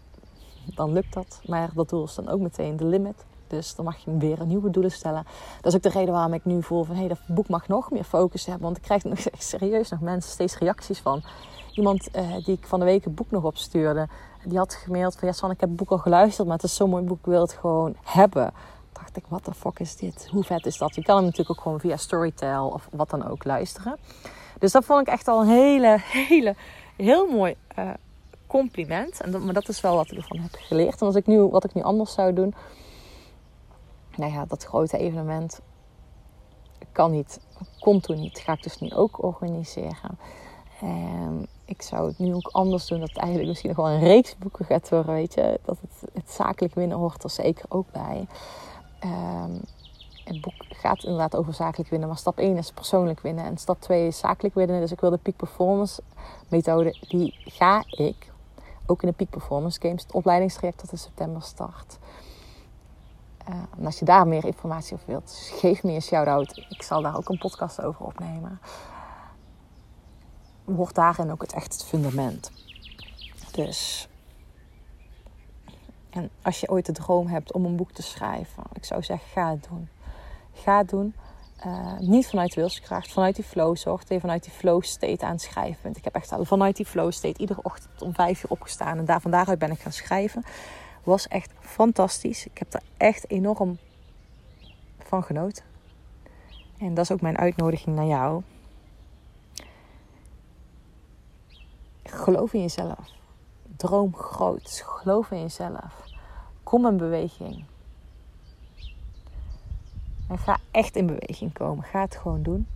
dan 0.74 0.92
lukt 0.92 1.12
dat. 1.12 1.40
Maar 1.46 1.70
dat 1.74 1.88
doel 1.88 2.04
is 2.04 2.14
dan 2.14 2.28
ook 2.28 2.40
meteen 2.40 2.76
de 2.76 2.84
limit. 2.84 3.24
Dus 3.56 3.74
dan 3.74 3.84
mag 3.84 3.96
je 3.96 4.16
weer 4.16 4.46
nieuwe 4.46 4.70
doelen 4.70 4.90
stellen. 4.90 5.24
Dat 5.60 5.72
is 5.72 5.74
ook 5.74 5.82
de 5.82 5.98
reden 5.98 6.14
waarom 6.14 6.34
ik 6.34 6.44
nu 6.44 6.62
voel 6.62 6.84
van... 6.84 6.94
hé, 6.94 7.00
hey, 7.00 7.08
dat 7.08 7.18
boek 7.26 7.48
mag 7.48 7.68
nog 7.68 7.90
meer 7.90 8.04
focus 8.04 8.46
hebben. 8.46 8.64
Want 8.64 8.76
ik 8.76 8.82
krijg 8.82 9.04
nog 9.04 9.18
serieus 9.38 9.90
nog 9.90 10.00
mensen 10.00 10.30
steeds 10.30 10.58
reacties 10.58 10.98
van. 10.98 11.22
Iemand 11.74 12.08
uh, 12.16 12.44
die 12.44 12.56
ik 12.56 12.66
van 12.66 12.78
de 12.78 12.84
week 12.84 13.04
een 13.04 13.14
boek 13.14 13.30
nog 13.30 13.44
opstuurde... 13.44 14.08
die 14.44 14.58
had 14.58 14.74
gemaild 14.74 15.16
van... 15.16 15.28
ja, 15.28 15.34
San, 15.34 15.50
ik 15.50 15.60
heb 15.60 15.68
het 15.68 15.78
boek 15.78 15.90
al 15.90 15.98
geluisterd... 15.98 16.46
maar 16.46 16.56
het 16.56 16.66
is 16.66 16.76
zo'n 16.76 16.90
mooi 16.90 17.04
boek, 17.04 17.18
ik 17.18 17.24
wil 17.24 17.40
het 17.40 17.52
gewoon 17.52 17.96
hebben. 18.02 18.52
dacht 18.92 19.16
ik, 19.16 19.24
wat 19.28 19.44
de 19.44 19.54
fuck 19.54 19.78
is 19.78 19.96
dit? 19.96 20.28
Hoe 20.30 20.44
vet 20.44 20.66
is 20.66 20.78
dat? 20.78 20.94
Je 20.94 21.02
kan 21.02 21.16
hem 21.16 21.24
natuurlijk 21.24 21.50
ook 21.50 21.62
gewoon 21.62 21.80
via 21.80 21.96
Storytel... 21.96 22.68
of 22.68 22.88
wat 22.90 23.10
dan 23.10 23.28
ook 23.28 23.44
luisteren. 23.44 23.98
Dus 24.58 24.72
dat 24.72 24.84
vond 24.84 25.00
ik 25.00 25.12
echt 25.12 25.28
al 25.28 25.40
een 25.40 25.48
hele, 25.48 25.96
hele... 26.28 26.54
heel 26.96 27.26
mooi... 27.26 27.56
Uh, 27.78 27.90
compliment. 28.46 29.20
En 29.20 29.30
dat, 29.30 29.40
maar 29.40 29.54
dat 29.54 29.68
is 29.68 29.80
wel 29.80 29.96
wat 29.96 30.10
ik 30.10 30.16
ervan 30.16 30.38
heb 30.38 30.54
geleerd. 30.54 31.00
En 31.00 31.06
als 31.06 31.16
ik 31.16 31.26
nu, 31.26 31.40
wat 31.42 31.64
ik 31.64 31.74
nu 31.74 31.82
anders 31.82 32.12
zou 32.12 32.32
doen. 32.32 32.54
Nou 34.16 34.32
ja, 34.32 34.44
dat 34.44 34.64
grote 34.64 34.98
evenement 34.98 35.60
kan 36.92 37.10
niet, 37.10 37.40
kon 37.80 38.00
toen 38.00 38.20
niet. 38.20 38.38
Ga 38.38 38.52
ik 38.52 38.62
dus 38.62 38.78
nu 38.78 38.90
ook 38.92 39.22
organiseren. 39.22 40.18
En 40.80 41.46
ik 41.64 41.82
zou 41.82 42.08
het 42.08 42.18
nu 42.18 42.34
ook 42.34 42.48
anders 42.52 42.86
doen. 42.86 43.00
Dat 43.00 43.16
eigenlijk 43.16 43.48
misschien 43.48 43.68
nog 43.68 43.78
wel 43.78 43.88
een 43.88 44.00
reeks 44.00 44.36
boeken 44.38 44.64
gaat 44.64 44.88
worden. 44.88 45.14
Weet 45.14 45.34
je, 45.34 45.60
dat 45.64 45.78
het, 45.80 46.12
het 46.12 46.30
zakelijk 46.30 46.74
winnen 46.74 46.98
hoort 46.98 47.24
er 47.24 47.30
zeker 47.30 47.64
ook 47.68 47.86
bij. 47.92 48.26
Um, 49.04 49.60
het 50.24 50.40
boek 50.40 50.54
gaat 50.68 51.04
inderdaad 51.04 51.36
over 51.36 51.54
zakelijk 51.54 51.90
winnen. 51.90 52.08
Maar 52.08 52.18
stap 52.18 52.38
1 52.38 52.56
is 52.56 52.72
persoonlijk 52.72 53.20
winnen. 53.20 53.44
En 53.44 53.58
stap 53.58 53.80
2 53.80 54.06
is 54.06 54.18
zakelijk 54.18 54.54
winnen. 54.54 54.80
Dus 54.80 54.92
ik 54.92 55.00
wil 55.00 55.10
de 55.10 55.16
peak 55.16 55.36
performance 55.36 56.02
methode. 56.48 56.96
Die 57.08 57.34
ga 57.44 57.84
ik 57.88 58.32
ook 58.86 59.02
in 59.02 59.08
de 59.08 59.14
Peak 59.14 59.30
Performance 59.30 59.80
Games, 59.80 60.02
het 60.02 60.12
opleidingstraject 60.12 60.80
dat 60.80 60.92
in 60.92 60.98
september 60.98 61.42
start. 61.42 61.98
Uh, 63.48 63.54
en 63.78 63.86
als 63.86 63.98
je 63.98 64.04
daar 64.04 64.26
meer 64.26 64.44
informatie 64.44 64.94
over 64.94 65.06
wilt, 65.06 65.50
geef 65.52 65.82
me 65.82 65.92
een 65.92 66.02
shout-out. 66.02 66.66
Ik 66.68 66.82
zal 66.82 67.02
daar 67.02 67.16
ook 67.16 67.28
een 67.28 67.38
podcast 67.38 67.82
over 67.82 68.04
opnemen. 68.04 68.60
Wordt 70.64 70.94
daarin 70.94 71.30
ook 71.30 71.42
het 71.42 71.52
echt 71.52 71.72
het 71.72 71.84
fundament. 71.84 72.50
Dus. 73.52 74.08
En 76.10 76.30
als 76.42 76.60
je 76.60 76.68
ooit 76.68 76.86
de 76.86 76.92
droom 76.92 77.26
hebt 77.26 77.52
om 77.52 77.64
een 77.64 77.76
boek 77.76 77.92
te 77.92 78.02
schrijven, 78.02 78.62
ik 78.72 78.84
zou 78.84 79.02
zeggen: 79.02 79.28
ga 79.28 79.50
het 79.50 79.66
doen. 79.68 79.88
Ga 80.52 80.78
het 80.78 80.88
doen. 80.88 81.14
Uh, 81.66 81.98
niet 81.98 82.26
vanuit 82.28 82.54
wilskracht, 82.54 83.12
vanuit 83.12 83.34
die 83.34 83.44
flow 83.44 83.76
zorgt 83.76 84.02
dat 84.02 84.12
je 84.12 84.20
vanuit 84.20 84.42
die 84.44 84.52
flow 84.52 84.82
state 84.82 85.24
aan 85.24 85.32
het 85.32 85.40
schrijven 85.40 85.82
bent. 85.82 85.96
Ik 85.96 86.04
heb 86.04 86.14
echt 86.14 86.32
al 86.32 86.44
vanuit 86.44 86.76
die 86.76 86.86
flow 86.86 87.12
state 87.12 87.40
iedere 87.40 87.62
ochtend 87.62 88.02
om 88.02 88.14
vijf 88.14 88.44
uur 88.44 88.50
opgestaan 88.50 88.98
en 88.98 89.04
daar, 89.04 89.20
van 89.20 89.30
daaruit 89.30 89.58
ben 89.58 89.70
ik 89.70 89.80
gaan 89.80 89.92
schrijven. 89.92 90.44
Was 91.04 91.28
echt 91.28 91.52
fantastisch. 91.60 92.46
Ik 92.46 92.58
heb 92.58 92.74
er 92.74 92.82
echt 92.96 93.30
enorm 93.30 93.78
van 94.98 95.22
genoten. 95.22 95.64
En 96.78 96.94
dat 96.94 97.04
is 97.04 97.12
ook 97.12 97.20
mijn 97.20 97.38
uitnodiging 97.38 97.96
naar 97.96 98.06
jou. 98.06 98.42
Geloof 102.02 102.52
in 102.52 102.60
jezelf. 102.60 103.10
Droom 103.76 104.14
groot. 104.14 104.82
Geloof 104.86 105.30
in 105.30 105.40
jezelf. 105.40 106.04
Kom 106.62 106.86
in 106.86 106.96
beweging. 106.96 107.64
En 110.28 110.38
ga 110.38 110.58
echt 110.70 110.96
in 110.96 111.06
beweging 111.06 111.52
komen. 111.52 111.84
Ga 111.84 112.00
het 112.00 112.16
gewoon 112.16 112.42
doen. 112.42 112.66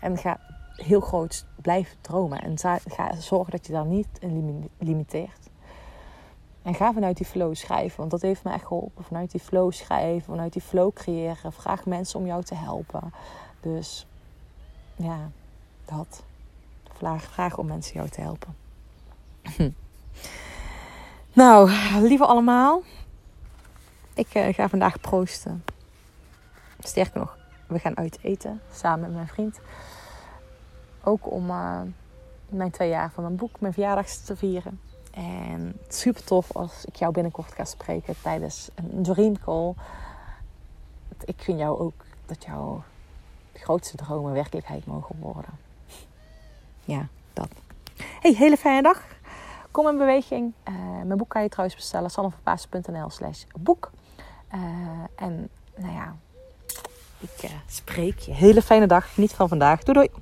En 0.00 0.18
ga 0.18 0.40
heel 0.76 1.00
groot 1.00 1.46
blijven 1.56 1.96
dromen. 2.00 2.42
En 2.42 2.58
ga 2.88 3.14
zorgen 3.20 3.50
dat 3.50 3.66
je 3.66 3.72
daar 3.72 3.86
niet 3.86 4.08
in 4.20 4.70
limiteert. 4.78 5.50
En 6.62 6.74
ga 6.74 6.92
vanuit 6.92 7.16
die 7.16 7.26
flow 7.26 7.54
schrijven. 7.54 7.96
Want 7.98 8.10
dat 8.10 8.22
heeft 8.22 8.44
me 8.44 8.52
echt 8.52 8.66
geholpen. 8.66 9.04
Vanuit 9.04 9.30
die 9.30 9.40
flow 9.40 9.72
schrijven. 9.72 10.22
Vanuit 10.22 10.52
die 10.52 10.62
flow 10.62 10.92
creëren. 10.92 11.52
Vraag 11.52 11.86
mensen 11.86 12.18
om 12.18 12.26
jou 12.26 12.42
te 12.42 12.54
helpen. 12.54 13.12
Dus 13.60 14.06
ja, 14.96 15.30
dat. 15.84 16.22
Vraag, 16.92 17.22
vraag 17.22 17.58
om 17.58 17.66
mensen 17.66 17.94
jou 17.94 18.08
te 18.08 18.20
helpen. 18.20 18.56
nou, 21.32 21.70
lieve 22.00 22.26
allemaal. 22.26 22.82
Ik 24.14 24.34
uh, 24.34 24.54
ga 24.54 24.68
vandaag 24.68 25.00
proosten. 25.00 25.64
Sterker 26.78 27.18
nog, 27.18 27.36
we 27.66 27.78
gaan 27.78 27.96
uit 27.96 28.18
eten 28.22 28.60
samen 28.72 29.00
met 29.00 29.14
mijn 29.14 29.28
vriend. 29.28 29.60
Ook 31.04 31.30
om 31.30 31.50
uh, 31.50 31.80
mijn 32.48 32.70
twee 32.70 32.88
jaar 32.88 33.10
van 33.10 33.22
mijn 33.22 33.36
boek, 33.36 33.60
mijn 33.60 33.72
verjaardag 33.72 34.06
te 34.06 34.36
vieren. 34.36 34.80
En 35.14 35.76
super 35.88 36.24
tof 36.24 36.56
als 36.56 36.84
ik 36.84 36.96
jou 36.96 37.12
binnenkort 37.12 37.52
ga 37.52 37.64
spreken 37.64 38.14
tijdens 38.22 38.68
een 38.74 39.02
dream 39.02 39.38
call. 39.38 39.74
Ik 41.24 41.36
vind 41.38 41.58
jou 41.58 41.78
ook 41.78 42.04
dat 42.26 42.44
jouw 42.44 42.82
grootste 43.54 43.96
dromen 43.96 44.32
werkelijkheid 44.32 44.86
mogen 44.86 45.16
worden. 45.18 45.50
Ja, 46.84 47.06
dat. 47.32 47.48
Hey, 48.20 48.34
hele 48.34 48.56
fijne 48.56 48.82
dag. 48.82 49.02
Kom 49.70 49.88
in 49.88 49.98
beweging. 49.98 50.52
Uh, 50.68 50.74
mijn 51.04 51.18
boek 51.18 51.28
kan 51.28 51.42
je 51.42 51.48
trouwens 51.48 51.76
bestellen. 51.76 52.10
sanneverpaas.nl 52.10 53.10
slash 53.10 53.44
boek. 53.58 53.90
Uh, 54.54 54.60
en 55.14 55.48
nou 55.76 55.92
ja, 55.92 56.16
ik 57.18 57.42
uh, 57.44 57.50
spreek 57.66 58.18
je. 58.18 58.32
Hele 58.32 58.62
fijne 58.62 58.86
dag. 58.86 59.16
Niet 59.16 59.32
van 59.32 59.48
vandaag. 59.48 59.82
Doei 59.82 59.98
doei. 59.98 60.20